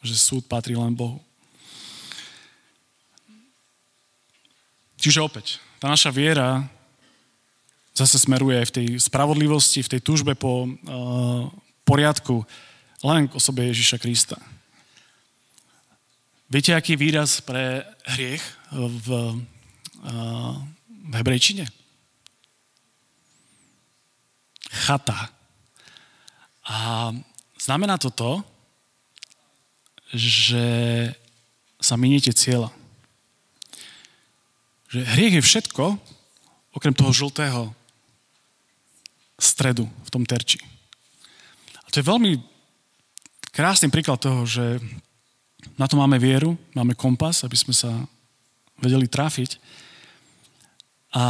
Že 0.00 0.16
súd 0.16 0.42
patrí 0.48 0.72
len 0.72 0.96
Bohu. 0.96 1.20
Čiže 5.00 5.24
opäť, 5.24 5.60
tá 5.80 5.88
naša 5.88 6.12
viera 6.12 6.64
zase 7.94 8.16
smeruje 8.18 8.60
aj 8.60 8.66
v 8.70 8.74
tej 8.74 8.86
spravodlivosti, 9.02 9.82
v 9.82 9.92
tej 9.96 10.00
túžbe 10.00 10.32
po 10.38 10.66
uh, 10.66 10.70
poriadku 11.84 12.46
len 13.00 13.28
k 13.28 13.36
osobe 13.36 13.66
Ježiša 13.68 13.96
Krista. 13.98 14.38
Viete, 16.50 16.74
aký 16.74 16.98
výraz 16.98 17.38
pre 17.40 17.86
hriech 18.10 18.42
v, 18.74 19.08
uh, 20.02 20.54
v 21.08 21.12
hebrejčine? 21.14 21.66
Chata. 24.70 25.30
A 26.66 27.10
znamená 27.58 27.98
to 27.98 28.10
to, 28.10 28.32
že 30.14 30.66
sa 31.78 31.94
miniete 31.94 32.34
cieľa. 32.34 32.70
Že 34.90 35.06
hriech 35.06 35.34
je 35.38 35.46
všetko, 35.46 35.84
okrem 36.74 36.94
toho 36.94 37.14
žltého 37.14 37.70
stredu 39.40 39.88
v 39.88 40.10
tom 40.12 40.22
terči. 40.28 40.60
A 41.80 41.88
to 41.88 41.98
je 41.98 42.06
veľmi 42.06 42.38
krásny 43.50 43.88
príklad 43.90 44.20
toho, 44.20 44.46
že 44.46 44.78
na 45.74 45.88
to 45.88 45.96
máme 45.96 46.20
vieru, 46.20 46.54
máme 46.76 46.94
kompas, 46.94 47.42
aby 47.42 47.56
sme 47.56 47.74
sa 47.74 47.90
vedeli 48.80 49.08
trafiť. 49.08 49.56
A 51.16 51.24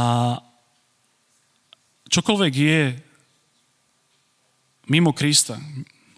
čokoľvek 2.11 2.53
je 2.53 2.79
mimo 4.91 5.15
Krista, 5.15 5.55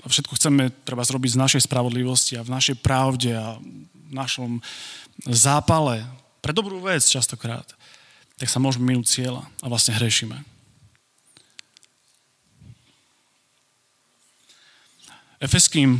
a 0.03 0.11
všetko 0.11 0.35
chceme 0.35 0.67
treba 0.83 1.07
zrobiť 1.07 1.31
z 1.31 1.41
našej 1.41 1.61
spravodlivosti 1.63 2.35
a 2.35 2.43
v 2.43 2.51
našej 2.51 2.83
pravde 2.83 3.31
a 3.31 3.55
v 3.55 4.11
našom 4.11 4.59
zápale, 5.31 6.03
pre 6.43 6.51
dobrú 6.51 6.83
vec 6.83 6.99
častokrát, 7.07 7.63
tak 8.35 8.51
sa 8.51 8.59
môžeme 8.59 8.91
minúť 8.91 9.07
cieľa 9.07 9.47
a 9.63 9.71
vlastne 9.71 9.95
hrešíme. 9.95 10.52
Efeským 15.43 15.99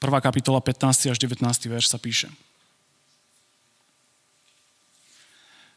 1. 0.00 0.08
kapitola 0.24 0.64
15. 0.64 1.12
až 1.12 1.20
19. 1.20 1.44
verš 1.68 1.92
sa 1.92 2.00
píše. 2.00 2.32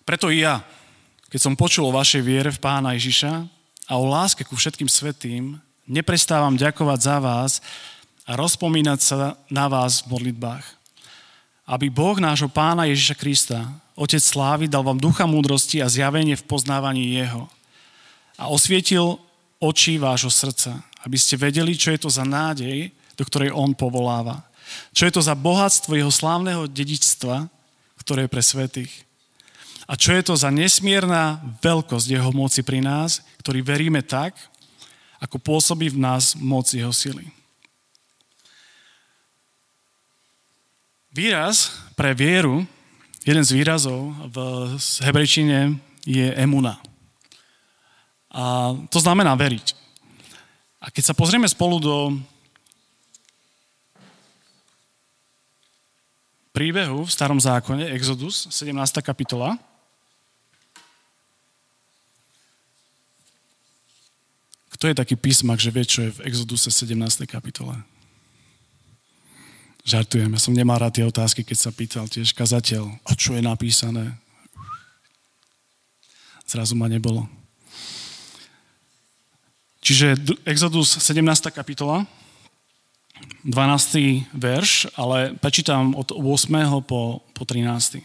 Preto 0.07 0.31
i 0.31 0.47
ja, 0.47 0.63
keď 1.27 1.39
som 1.43 1.59
počul 1.59 1.91
o 1.91 1.91
vašej 1.91 2.23
viere 2.23 2.47
v 2.47 2.63
Pána 2.63 2.95
Ježiša 2.95 3.43
a 3.91 3.93
o 3.99 4.07
láske 4.07 4.47
ku 4.47 4.55
všetkým 4.55 4.87
svetým, 4.87 5.59
neprestávam 5.83 6.55
ďakovať 6.55 6.99
za 7.03 7.17
vás 7.19 7.59
a 8.23 8.39
rozpomínať 8.39 8.99
sa 9.03 9.35
na 9.51 9.67
vás 9.67 10.07
v 10.07 10.15
modlitbách. 10.15 10.63
Aby 11.67 11.91
Boh 11.91 12.15
nášho 12.23 12.47
Pána 12.47 12.87
Ježiša 12.87 13.19
Krista, 13.19 13.67
Otec 13.99 14.23
Slávy, 14.23 14.71
dal 14.71 14.87
vám 14.87 14.95
ducha 14.95 15.27
múdrosti 15.27 15.83
a 15.83 15.91
zjavenie 15.91 16.39
v 16.39 16.47
poznávaní 16.47 17.19
Jeho 17.19 17.51
a 18.39 18.47
osvietil 18.47 19.19
oči 19.59 19.99
vášho 19.99 20.31
srdca, 20.31 20.87
aby 21.05 21.17
ste 21.19 21.39
vedeli, 21.39 21.75
čo 21.77 21.95
je 21.95 21.99
to 22.01 22.09
za 22.11 22.27
nádej, 22.27 22.91
do 23.15 23.23
ktorej 23.23 23.55
On 23.55 23.71
povoláva. 23.71 24.43
Čo 24.93 25.09
je 25.09 25.13
to 25.15 25.21
za 25.23 25.35
bohatstvo 25.35 25.97
Jeho 25.97 26.11
slávneho 26.11 26.69
dedičstva, 26.69 27.47
ktoré 27.99 28.25
je 28.25 28.33
pre 28.33 28.43
svetých. 28.43 28.93
A 29.89 29.97
čo 29.97 30.13
je 30.13 30.21
to 30.21 30.37
za 30.37 30.53
nesmierna 30.53 31.41
veľkosť 31.65 32.07
Jeho 32.13 32.29
moci 32.29 32.61
pri 32.61 32.79
nás, 32.79 33.25
ktorý 33.41 33.65
veríme 33.65 34.05
tak, 34.05 34.37
ako 35.19 35.41
pôsobí 35.41 35.91
v 35.91 35.99
nás 35.99 36.37
moc 36.37 36.69
Jeho 36.69 36.93
sily. 36.93 37.27
Výraz 41.09 41.73
pre 41.97 42.13
vieru, 42.13 42.63
jeden 43.25 43.41
z 43.41 43.51
výrazov 43.57 44.13
v 44.29 44.37
hebrejčine 45.01 45.81
je 46.05 46.29
emuna. 46.37 46.77
A 48.29 48.77
to 48.93 49.01
znamená 49.01 49.33
veriť. 49.33 49.73
A 50.79 50.87
keď 50.87 51.11
sa 51.11 51.17
pozrieme 51.17 51.47
spolu 51.47 51.79
do 51.83 51.95
príbehu 56.55 57.03
v 57.03 57.11
starom 57.11 57.39
zákone, 57.39 57.91
Exodus, 57.91 58.47
17. 58.51 58.75
kapitola, 59.03 59.59
Kto 64.79 64.87
je 64.87 64.95
taký 64.95 65.19
písmak, 65.19 65.59
že 65.59 65.75
vie, 65.75 65.83
čo 65.83 66.07
je 66.07 66.15
v 66.15 66.23
Exoduse 66.23 66.71
17. 66.71 66.95
kapitole? 67.27 67.75
Žartujem, 69.83 70.31
ja 70.31 70.39
som 70.39 70.55
nemal 70.55 70.79
rád 70.79 70.95
tie 70.95 71.03
otázky, 71.03 71.43
keď 71.43 71.57
sa 71.59 71.75
pýtal 71.75 72.07
tiež 72.07 72.31
kazateľ, 72.31 72.87
a 72.87 73.11
čo 73.11 73.35
je 73.35 73.43
napísané? 73.43 74.15
Zrazu 76.47 76.79
ma 76.79 76.87
nebolo. 76.87 77.27
Čiže 79.89 80.21
Exodus 80.45 81.01
17. 81.01 81.49
kapitola, 81.49 82.05
12. 83.41 84.21
verš, 84.37 84.93
ale 84.93 85.33
prečítam 85.33 85.97
od 85.97 86.13
8. 86.13 86.45
po, 86.85 87.25
po 87.33 87.41
13. 87.41 87.97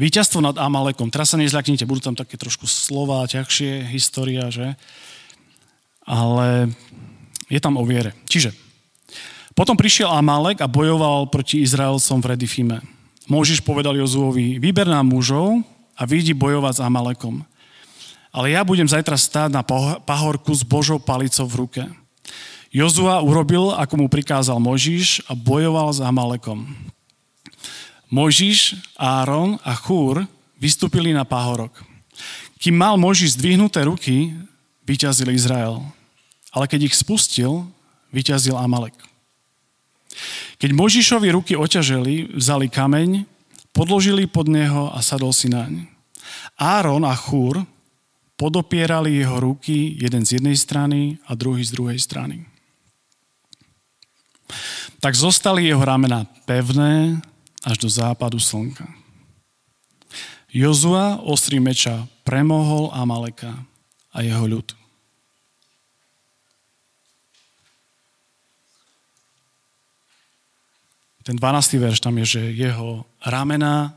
Výťazstvo 0.00 0.40
nad 0.40 0.56
Amalekom. 0.56 1.12
Teraz 1.12 1.36
sa 1.36 1.36
nezľaknite, 1.36 1.84
budú 1.84 2.00
tam 2.00 2.16
také 2.16 2.40
trošku 2.40 2.64
slova, 2.64 3.28
ťažšie 3.28 3.92
história, 3.92 4.48
že? 4.48 4.72
Ale 6.08 6.72
je 7.52 7.60
tam 7.60 7.76
o 7.76 7.84
viere. 7.84 8.16
Čiže, 8.24 8.56
potom 9.52 9.76
prišiel 9.76 10.08
Amalek 10.08 10.64
a 10.64 10.72
bojoval 10.72 11.28
proti 11.28 11.60
Izraelcom 11.60 12.24
v 12.24 12.28
Redifime. 12.32 12.80
Môžiš 13.28 13.60
povedal 13.60 14.00
Jozuovi, 14.00 14.56
vyber 14.56 14.88
nám 14.88 15.12
mužov 15.12 15.60
a 15.92 16.08
vidí 16.08 16.32
bojovať 16.32 16.80
s 16.80 16.84
Amalekom 16.88 17.44
ale 18.32 18.54
ja 18.54 18.62
budem 18.66 18.86
zajtra 18.86 19.18
stáť 19.18 19.50
na 19.50 19.62
pahorku 20.02 20.52
s 20.52 20.62
Božou 20.66 21.00
palicou 21.00 21.46
v 21.48 21.58
ruke. 21.66 21.82
Jozua 22.74 23.24
urobil, 23.24 23.72
ako 23.72 24.04
mu 24.04 24.06
prikázal 24.10 24.60
Možiš 24.60 25.24
a 25.30 25.32
bojoval 25.32 25.96
s 25.96 26.04
Amalekom. 26.04 26.68
Možiš, 28.12 28.76
Áron 28.94 29.58
a 29.64 29.74
Chúr 29.74 30.28
vystúpili 30.60 31.10
na 31.10 31.24
pahorok. 31.24 31.72
Kým 32.60 32.76
mal 32.76 33.00
Možiš 33.00 33.36
zdvihnuté 33.40 33.84
ruky, 33.88 34.36
vyťazil 34.86 35.32
Izrael. 35.32 35.82
Ale 36.54 36.70
keď 36.70 36.88
ich 36.88 36.96
spustil, 36.96 37.66
vyťazil 38.14 38.56
Amalek. 38.56 38.96
Keď 40.56 40.70
Možišovi 40.72 41.28
ruky 41.32 41.52
oťaželi, 41.52 42.32
vzali 42.32 42.72
kameň, 42.72 43.28
podložili 43.76 44.24
pod 44.24 44.48
neho 44.48 44.88
a 44.88 45.04
sadol 45.04 45.36
si 45.36 45.52
naň. 45.52 45.84
Áron 46.56 47.04
a 47.04 47.12
Chúr 47.12 47.60
podopierali 48.36 49.16
jeho 49.16 49.40
ruky 49.40 49.96
jeden 49.96 50.22
z 50.24 50.40
jednej 50.40 50.56
strany 50.56 51.18
a 51.24 51.34
druhý 51.34 51.64
z 51.64 51.72
druhej 51.72 51.98
strany. 51.98 52.44
Tak 55.00 55.16
zostali 55.16 55.66
jeho 55.66 55.82
ramena 55.82 56.24
pevné 56.44 57.20
až 57.64 57.76
do 57.82 57.88
západu 57.88 58.38
slnka. 58.38 58.86
Jozua 60.52 61.20
ostrý 61.20 61.60
meča 61.60 62.06
premohol 62.24 62.88
Amaleka 62.94 63.52
a 64.14 64.22
jeho 64.22 64.46
ľud. 64.46 64.72
Ten 71.26 71.34
12. 71.34 71.82
verš 71.82 71.98
tam 71.98 72.14
je, 72.22 72.38
že 72.38 72.42
jeho 72.54 73.02
ramena 73.18 73.90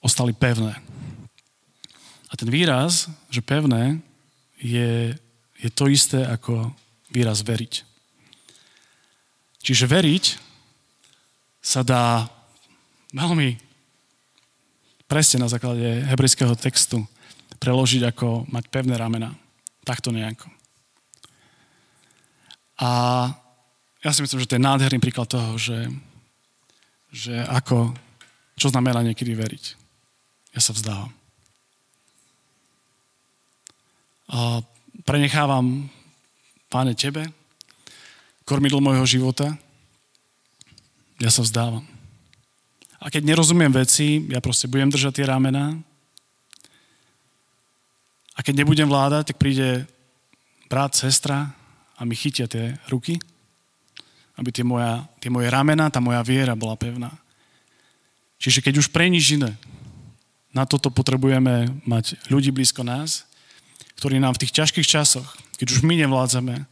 ostali 0.00 0.32
pevné. 0.32 0.80
A 2.30 2.38
ten 2.38 2.46
výraz, 2.46 3.10
že 3.28 3.42
pevné, 3.42 3.98
je, 4.62 5.18
je 5.58 5.70
to 5.74 5.90
isté 5.90 6.22
ako 6.22 6.70
výraz 7.10 7.42
veriť. 7.42 7.82
Čiže 9.60 9.90
veriť 9.90 10.24
sa 11.60 11.84
dá 11.84 12.30
veľmi 13.12 13.58
presne 15.10 15.42
na 15.42 15.50
základe 15.50 16.06
hebrejského 16.06 16.54
textu 16.54 17.02
preložiť 17.60 18.08
ako 18.08 18.48
mať 18.48 18.64
pevné 18.72 18.96
ramena. 18.96 19.36
Takto 19.84 20.14
nejako. 20.14 20.48
A 22.80 22.90
ja 24.00 24.10
si 24.16 24.24
myslím, 24.24 24.40
že 24.40 24.48
to 24.48 24.56
je 24.56 24.64
nádherný 24.64 24.96
príklad 24.96 25.28
toho, 25.28 25.60
že, 25.60 25.92
že 27.12 27.36
ako, 27.44 27.92
čo 28.56 28.72
znamená 28.72 29.04
niekedy 29.04 29.36
veriť. 29.36 29.64
Ja 30.56 30.60
sa 30.64 30.72
vzdávam. 30.72 31.12
A 34.19 34.19
prenechávam, 35.02 35.90
páne, 36.70 36.94
tebe, 36.94 37.26
kormidlo 38.46 38.78
môjho 38.78 39.06
života, 39.06 39.50
ja 41.20 41.28
sa 41.28 41.42
vzdávam. 41.42 41.84
A 43.00 43.08
keď 43.08 43.32
nerozumiem 43.32 43.72
veci, 43.72 44.28
ja 44.28 44.44
proste 44.44 44.68
budem 44.68 44.92
držať 44.92 45.20
tie 45.20 45.26
ramená. 45.28 45.72
A 48.36 48.40
keď 48.44 48.64
nebudem 48.64 48.88
vládať, 48.88 49.32
tak 49.32 49.40
príde 49.40 49.88
brat, 50.68 50.96
sestra 50.96 51.52
a 51.96 52.00
mi 52.04 52.16
chytia 52.16 52.48
tie 52.48 52.76
ruky, 52.88 53.16
aby 54.36 54.48
tie, 54.52 54.64
moja, 54.64 55.04
tie 55.20 55.28
moje 55.28 55.48
ramena, 55.48 55.92
tá 55.92 56.00
moja 56.00 56.20
viera 56.24 56.56
bola 56.56 56.76
pevná. 56.76 57.12
Čiže 58.40 58.64
keď 58.64 58.80
už 58.80 58.88
pre 58.88 59.08
nič 59.12 59.36
iné, 59.36 59.52
na 60.52 60.64
toto 60.64 60.88
potrebujeme 60.88 61.68
mať 61.84 62.16
ľudí 62.32 62.48
blízko 62.52 62.80
nás, 62.84 63.29
ktorí 64.00 64.16
nám 64.16 64.40
v 64.40 64.48
tých 64.48 64.56
ťažkých 64.56 64.88
časoch, 64.88 65.36
keď 65.60 65.76
už 65.76 65.84
my 65.84 66.00
nevládzame, 66.00 66.64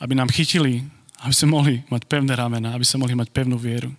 aby 0.00 0.12
nám 0.16 0.32
chytili 0.32 0.88
aby 1.20 1.34
sme 1.36 1.52
mohli 1.52 1.74
mať 1.92 2.08
pevné 2.08 2.32
ramena, 2.32 2.72
aby 2.72 2.84
sme 2.84 3.04
mohli 3.04 3.12
mať 3.12 3.28
pevnú 3.28 3.60
vieru. 3.60 3.92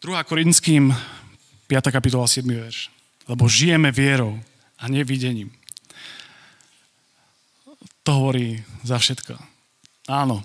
Druhá 0.00 0.24
Korinským, 0.26 0.90
5. 1.68 1.94
kapitola, 1.94 2.26
7. 2.26 2.42
verš. 2.48 2.90
Lebo 3.28 3.46
žijeme 3.46 3.94
vierou 3.94 4.34
a 4.80 4.90
nevidením. 4.90 5.52
To 8.02 8.10
hovorí 8.18 8.66
za 8.82 8.98
všetko. 8.98 9.38
Áno, 10.10 10.42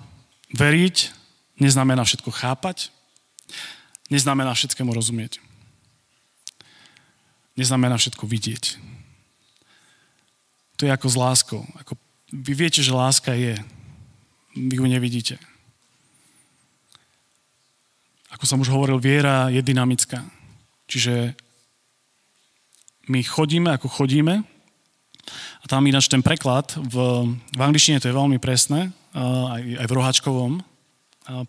veriť 0.54 1.10
neznamená 1.58 2.06
všetko 2.06 2.30
chápať, 2.30 2.94
neznamená 4.08 4.52
všetkému 4.56 4.92
rozumieť. 4.92 5.40
Neznamená 7.58 7.98
všetko 7.98 8.24
vidieť. 8.30 8.78
To 10.78 10.86
je 10.86 10.92
ako 10.94 11.08
s 11.10 11.18
láskou. 11.18 11.62
Ako, 11.82 11.98
vy 12.30 12.54
viete, 12.54 12.86
že 12.86 12.94
láska 12.94 13.34
je. 13.34 13.58
Vy 14.54 14.78
ju 14.78 14.86
nevidíte. 14.86 15.42
Ako 18.30 18.46
som 18.46 18.62
už 18.62 18.70
hovoril, 18.70 19.02
viera 19.02 19.50
je 19.50 19.64
dynamická. 19.66 20.22
Čiže 20.86 21.34
my 23.10 23.26
chodíme, 23.26 23.74
ako 23.74 23.90
chodíme, 23.90 24.46
a 25.60 25.66
tam 25.68 25.84
ináč 25.84 26.08
ten 26.08 26.24
preklad, 26.24 26.72
v, 26.78 26.96
v 27.36 27.62
angličtine 27.62 28.00
to 28.00 28.08
je 28.08 28.16
veľmi 28.16 28.40
presné, 28.40 28.94
aj, 29.12 29.84
aj 29.84 29.88
v 29.90 29.96
rohačkovom 29.96 30.54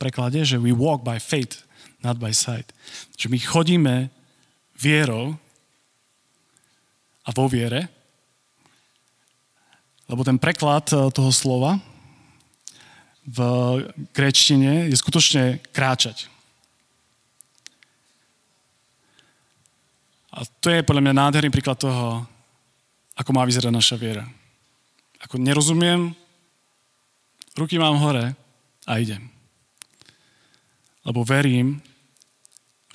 preklade, 0.00 0.42
že 0.42 0.58
we 0.58 0.74
walk 0.74 1.06
by 1.06 1.22
faith, 1.22 1.67
not 2.02 2.18
by 2.18 2.30
sight. 2.34 2.70
Že 3.18 3.28
my 3.28 3.38
chodíme 3.38 3.96
vierou 4.78 5.34
a 7.26 7.30
vo 7.34 7.44
viere, 7.50 7.90
lebo 10.08 10.24
ten 10.24 10.40
preklad 10.40 10.88
e, 10.94 11.12
toho 11.12 11.28
slova 11.28 11.76
v 13.28 13.38
gréčtine 14.16 14.88
je 14.88 14.96
skutočne 14.96 15.60
kráčať. 15.68 16.32
A 20.32 20.46
to 20.62 20.72
je 20.72 20.86
podľa 20.86 21.04
mňa 21.04 21.14
nádherný 21.18 21.50
príklad 21.52 21.76
toho, 21.76 22.24
ako 23.18 23.30
má 23.36 23.44
vyzerať 23.44 23.74
naša 23.74 24.00
viera. 24.00 24.24
Ako 25.20 25.36
nerozumiem, 25.36 26.14
ruky 27.58 27.76
mám 27.76 27.98
hore 27.98 28.32
a 28.86 28.92
idem. 29.02 29.28
Lebo 31.02 31.26
verím, 31.26 31.82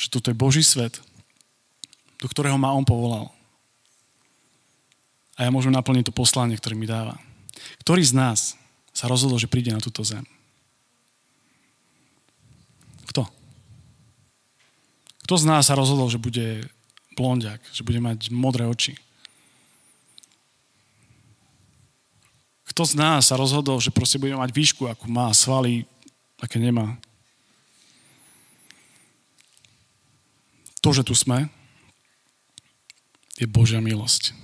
že 0.04 0.12
toto 0.12 0.28
je 0.28 0.36
Boží 0.36 0.60
svet, 0.60 1.00
do 2.20 2.28
ktorého 2.28 2.60
ma 2.60 2.76
On 2.76 2.84
povolal 2.84 3.32
a 5.34 5.40
ja 5.46 5.50
môžem 5.50 5.74
naplniť 5.74 6.10
to 6.10 6.14
poslanie, 6.14 6.58
ktoré 6.58 6.78
mi 6.78 6.86
dáva. 6.86 7.18
Ktorý 7.82 8.06
z 8.06 8.14
nás 8.14 8.40
sa 8.94 9.10
rozhodol, 9.10 9.42
že 9.42 9.50
príde 9.50 9.74
na 9.74 9.82
túto 9.82 10.06
zem? 10.06 10.22
Kto? 13.10 13.26
Kto 15.26 15.36
z 15.42 15.46
nás 15.50 15.66
sa 15.66 15.74
rozhodol, 15.74 16.14
že 16.14 16.22
bude 16.22 16.70
blondiak, 17.18 17.62
že 17.74 17.82
bude 17.82 17.98
mať 17.98 18.30
modré 18.30 18.70
oči? 18.70 18.94
Kto 22.70 22.86
z 22.86 22.94
nás 22.98 23.30
sa 23.30 23.38
rozhodol, 23.38 23.82
že 23.82 23.94
proste 23.94 24.22
bude 24.22 24.34
mať 24.38 24.50
výšku, 24.54 24.86
ako 24.90 25.06
má, 25.10 25.30
svaly, 25.34 25.86
aké 26.42 26.58
nemá? 26.62 26.98
To, 30.84 30.90
že 30.92 31.08
tu 31.08 31.16
sme, 31.16 31.48
je 33.40 33.48
Božia 33.48 33.80
milosť. 33.80 34.36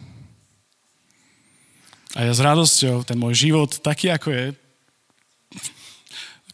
A 2.17 2.25
ja 2.25 2.33
s 2.33 2.41
radosťou 2.41 3.05
ten 3.05 3.19
môj 3.19 3.37
život, 3.37 3.69
taký 3.83 4.09
ako 4.09 4.33
je, 4.33 4.45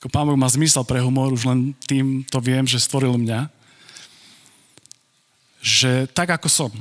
ako 0.01 0.07
Pán 0.11 0.27
Boh 0.27 0.35
má 0.35 0.49
zmysel 0.51 0.83
pre 0.83 0.99
humor, 0.99 1.31
už 1.31 1.47
len 1.47 1.71
tým 1.87 2.27
to 2.27 2.43
viem, 2.43 2.67
že 2.67 2.83
stvoril 2.83 3.15
mňa, 3.15 3.47
že 5.63 6.11
tak 6.11 6.35
ako 6.35 6.49
som, 6.51 6.71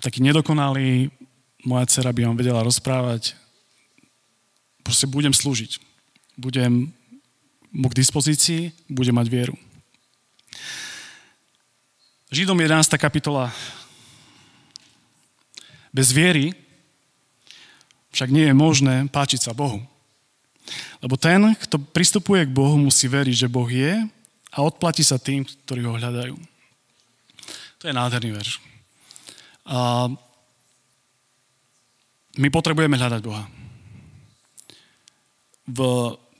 taký 0.00 0.24
nedokonalý, 0.24 1.12
moja 1.62 1.84
dcera 1.90 2.14
by 2.14 2.24
vám 2.24 2.38
vedela 2.40 2.64
rozprávať, 2.64 3.36
proste 4.80 5.04
budem 5.04 5.36
slúžiť. 5.36 5.78
Budem 6.38 6.94
mu 7.68 7.86
k 7.92 7.98
dispozícii, 7.98 8.72
budem 8.88 9.14
mať 9.14 9.28
vieru. 9.28 9.54
Židom 12.28 12.60
11. 12.60 12.92
kapitola. 13.00 13.48
Bez 15.88 16.12
viery 16.12 16.52
však 18.12 18.28
nie 18.28 18.44
je 18.44 18.52
možné 18.52 19.08
páčiť 19.08 19.48
sa 19.48 19.56
Bohu. 19.56 19.80
Lebo 21.00 21.16
ten, 21.16 21.56
kto 21.56 21.80
pristupuje 21.80 22.44
k 22.44 22.52
Bohu, 22.52 22.76
musí 22.76 23.08
veriť, 23.08 23.32
že 23.32 23.48
Boh 23.48 23.64
je 23.64 24.04
a 24.52 24.58
odplatí 24.60 25.00
sa 25.00 25.16
tým, 25.16 25.48
ktorí 25.64 25.88
ho 25.88 25.96
hľadajú. 25.96 26.36
To 27.80 27.88
je 27.88 27.96
nádherný 27.96 28.36
verš. 28.36 28.60
A 29.64 30.12
my 32.36 32.48
potrebujeme 32.52 33.00
hľadať 33.00 33.20
Boha. 33.24 33.48
V 35.64 35.80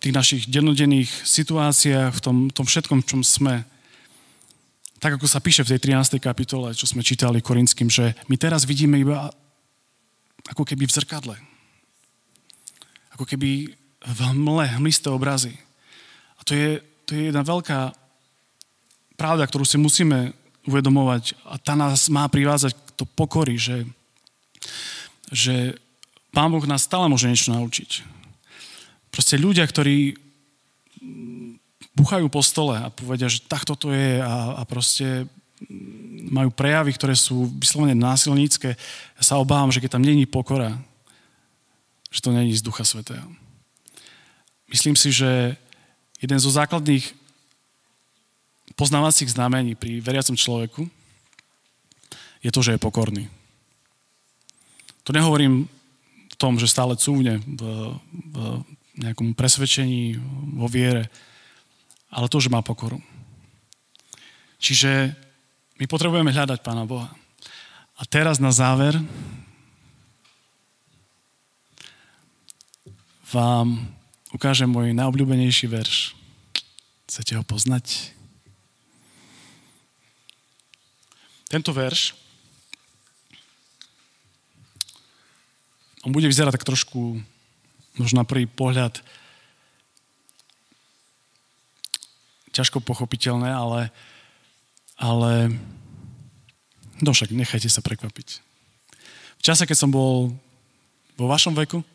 tých 0.04 0.12
našich 0.12 0.42
dennodenných 0.52 1.08
situáciách, 1.08 2.12
v 2.12 2.20
tom, 2.20 2.36
tom 2.52 2.68
všetkom, 2.68 3.00
čom 3.08 3.24
sme, 3.24 3.64
tak 4.98 5.18
ako 5.18 5.26
sa 5.30 5.42
píše 5.42 5.62
v 5.62 5.74
tej 5.74 5.94
13. 5.94 6.18
kapitole, 6.18 6.74
čo 6.74 6.86
sme 6.86 7.06
čítali 7.06 7.42
korinským, 7.42 7.86
že 7.86 8.18
my 8.26 8.36
teraz 8.38 8.66
vidíme 8.66 8.98
iba 8.98 9.30
ako 10.50 10.62
keby 10.66 10.86
v 10.86 10.96
zrkadle 10.98 11.36
ako 13.18 13.26
keby 13.26 13.74
v 13.98 14.20
hmle, 14.30 14.62
hmlisté 14.78 15.10
obrazy. 15.10 15.50
A 16.38 16.46
to 16.46 16.54
je, 16.54 16.78
to 17.02 17.18
je 17.18 17.34
jedna 17.34 17.42
veľká 17.42 17.90
pravda, 19.18 19.42
ktorú 19.50 19.66
si 19.66 19.74
musíme 19.74 20.30
uvedomovať 20.70 21.34
a 21.42 21.58
tá 21.58 21.74
nás 21.74 22.06
má 22.06 22.30
privázať 22.30 22.78
k 22.78 22.94
to 22.94 23.02
pokory, 23.02 23.58
že, 23.58 23.82
že 25.34 25.74
Pán 26.30 26.54
Boh 26.54 26.62
nás 26.62 26.86
stále 26.86 27.10
môže 27.10 27.26
niečo 27.26 27.50
naučiť. 27.50 28.06
Proste 29.10 29.34
ľudia, 29.34 29.66
ktorí 29.66 30.14
buchajú 31.98 32.30
po 32.30 32.38
stole 32.46 32.78
a 32.78 32.94
povedia, 32.94 33.26
že 33.26 33.42
takto 33.42 33.74
to 33.74 33.90
je 33.90 34.22
a, 34.22 34.58
a 34.58 34.62
proste 34.62 35.26
majú 36.30 36.54
prejavy, 36.54 36.94
ktoré 36.94 37.18
sú 37.18 37.50
vyslovene 37.58 37.98
násilnícke. 37.98 38.78
Ja 39.18 39.22
sa 39.26 39.42
obávam, 39.42 39.74
že 39.74 39.82
keď 39.82 39.98
tam 39.98 40.06
není 40.06 40.22
pokora, 40.22 40.78
že 42.14 42.22
to 42.22 42.30
není 42.30 42.54
z 42.54 42.62
Ducha 42.62 42.86
Svetého. 42.86 43.26
Myslím 44.70 44.94
si, 44.94 45.10
že 45.10 45.58
jeden 46.22 46.38
zo 46.38 46.54
základných 46.54 47.10
poznávacích 48.78 49.34
znamení 49.34 49.74
pri 49.74 49.98
veriacom 49.98 50.38
človeku 50.38 50.86
je 52.38 52.50
to, 52.54 52.62
že 52.62 52.78
je 52.78 52.84
pokorný. 52.84 53.26
To 55.02 55.10
nehovorím 55.10 55.66
v 56.30 56.36
tom, 56.38 56.54
že 56.60 56.70
stále 56.70 56.94
cúvne 56.94 57.42
v, 57.42 57.62
v 58.30 58.36
nejakom 59.02 59.34
presvedčení, 59.34 60.20
vo 60.54 60.70
viere, 60.70 61.10
ale 62.08 62.28
to, 62.28 62.40
že 62.40 62.52
má 62.52 62.64
pokoru. 62.64 63.00
Čiže 64.58 65.14
My 65.78 65.86
potrebujeme 65.86 66.34
hľadať 66.34 66.58
Pána 66.66 66.82
Boha. 66.82 67.06
A 67.94 68.02
teraz 68.02 68.42
na 68.42 68.50
záver 68.50 68.98
vám 73.30 73.86
ukážem 74.34 74.66
môj 74.66 74.90
najobľúbenejší 74.90 75.70
verš. 75.70 76.18
Chcete 77.06 77.38
ho 77.38 77.46
poznať? 77.46 78.10
Tento 81.46 81.70
verš, 81.70 82.18
on 86.02 86.10
bude 86.10 86.26
vyzerať 86.26 86.58
tak 86.58 86.66
trošku, 86.66 87.22
možno 87.96 88.20
na 88.20 88.26
prvý 88.26 88.50
pohľad, 88.50 88.98
ťažko 92.58 92.82
pochopiteľné, 92.82 93.54
ale 93.54 93.94
ale 94.98 95.54
no 96.98 97.14
však 97.14 97.30
nechajte 97.30 97.70
sa 97.70 97.78
prekvapiť. 97.78 98.28
V 99.38 99.42
čase, 99.46 99.62
keď 99.62 99.78
som 99.78 99.94
bol 99.94 100.34
vo 101.14 101.26
vašom 101.30 101.54
veku, 101.54 101.86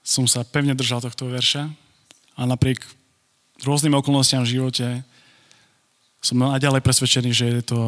som 0.00 0.24
sa 0.24 0.42
pevne 0.42 0.72
držal 0.72 1.04
tohto 1.04 1.28
verša 1.28 1.68
a 2.34 2.42
napriek 2.48 2.80
rôznym 3.62 3.94
okolnostiam 3.94 4.42
v 4.42 4.58
živote 4.58 5.04
som 6.24 6.40
naďalej 6.40 6.80
presvedčený, 6.80 7.30
že 7.30 7.46
je 7.60 7.62
to, 7.62 7.80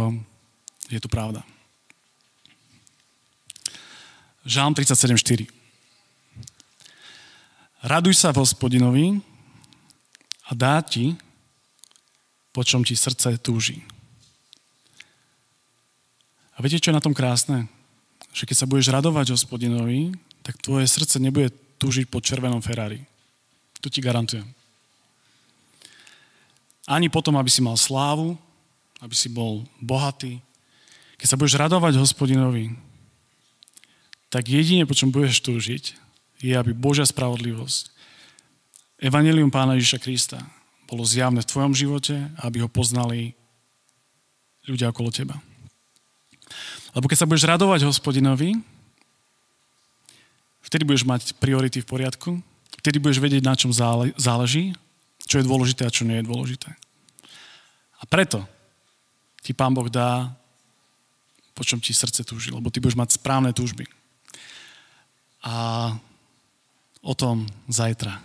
je 0.93 1.01
to 1.01 1.09
pravda. 1.09 1.41
Žálm 4.45 4.77
37.4 4.77 5.49
Raduj 7.85 8.15
sa 8.17 8.33
v 8.33 8.41
hospodinovi 8.45 9.34
a 10.45 10.51
dá 10.53 10.81
ti, 10.85 11.17
po 12.55 12.63
čom 12.63 12.85
ti 12.85 12.95
srdce 12.95 13.41
túži. 13.41 13.83
A 16.55 16.63
viete, 16.63 16.79
čo 16.79 16.95
je 16.95 16.99
na 16.99 17.03
tom 17.03 17.17
krásne? 17.17 17.67
Že 18.31 18.47
keď 18.47 18.57
sa 18.57 18.71
budeš 18.71 18.93
radovať 18.95 19.35
hospodinovi, 19.35 20.15
tak 20.47 20.61
tvoje 20.63 20.87
srdce 20.87 21.19
nebude 21.19 21.51
túžiť 21.83 22.07
po 22.07 22.23
červenom 22.23 22.63
Ferrari. 22.63 23.03
To 23.83 23.91
ti 23.91 23.99
garantujem. 23.99 24.47
Ani 26.85 27.09
potom, 27.09 27.35
aby 27.41 27.49
si 27.49 27.65
mal 27.65 27.81
slávu, 27.81 28.37
aby 29.01 29.15
si 29.17 29.33
bol 29.33 29.65
bohatý. 29.81 30.39
Keď 31.17 31.27
sa 31.27 31.39
budeš 31.41 31.57
radovať 31.57 31.97
hospodinovi, 31.97 32.77
tak 34.29 34.51
jedine, 34.51 34.85
po 34.85 34.93
čom 34.99 35.15
budeš 35.15 35.41
túžiť, 35.41 35.97
je, 36.45 36.53
aby 36.53 36.77
Božia 36.77 37.09
spravodlivosť, 37.09 37.94
Evangelium 39.05 39.53
Pána 39.53 39.77
Ježiša 39.77 40.01
Krista 40.01 40.41
bolo 40.89 41.05
zjavné 41.05 41.45
v 41.45 41.51
tvojom 41.53 41.77
živote, 41.77 42.17
aby 42.41 42.65
ho 42.65 42.73
poznali 42.73 43.37
ľudia 44.65 44.89
okolo 44.89 45.13
teba. 45.13 45.37
Lebo 46.97 47.05
keď 47.05 47.21
sa 47.21 47.29
budeš 47.29 47.45
radovať 47.45 47.85
hospodinovi, 47.85 48.57
vtedy 50.65 50.89
budeš 50.89 51.05
mať 51.05 51.37
priority 51.37 51.85
v 51.85 51.91
poriadku, 51.91 52.41
vtedy 52.81 52.97
budeš 52.97 53.21
vedieť, 53.21 53.45
na 53.45 53.53
čom 53.53 53.77
záleží, 54.17 54.73
čo 55.29 55.37
je 55.37 55.45
dôležité 55.45 55.85
a 55.85 55.93
čo 55.93 56.09
nie 56.09 56.25
je 56.25 56.29
dôležité. 56.29 56.73
A 58.01 58.09
preto 58.09 58.41
ti 59.45 59.53
Pán 59.53 59.77
Boh 59.77 59.93
dá, 59.93 60.33
po 61.53 61.61
čom 61.61 61.77
ti 61.77 61.93
srdce 61.93 62.25
túži, 62.25 62.49
lebo 62.57 62.73
ty 62.73 62.81
budeš 62.81 62.97
mať 62.97 63.21
správne 63.21 63.53
túžby. 63.53 63.85
A 65.45 65.93
o 67.05 67.13
tom 67.13 67.45
zajtra. 67.69 68.17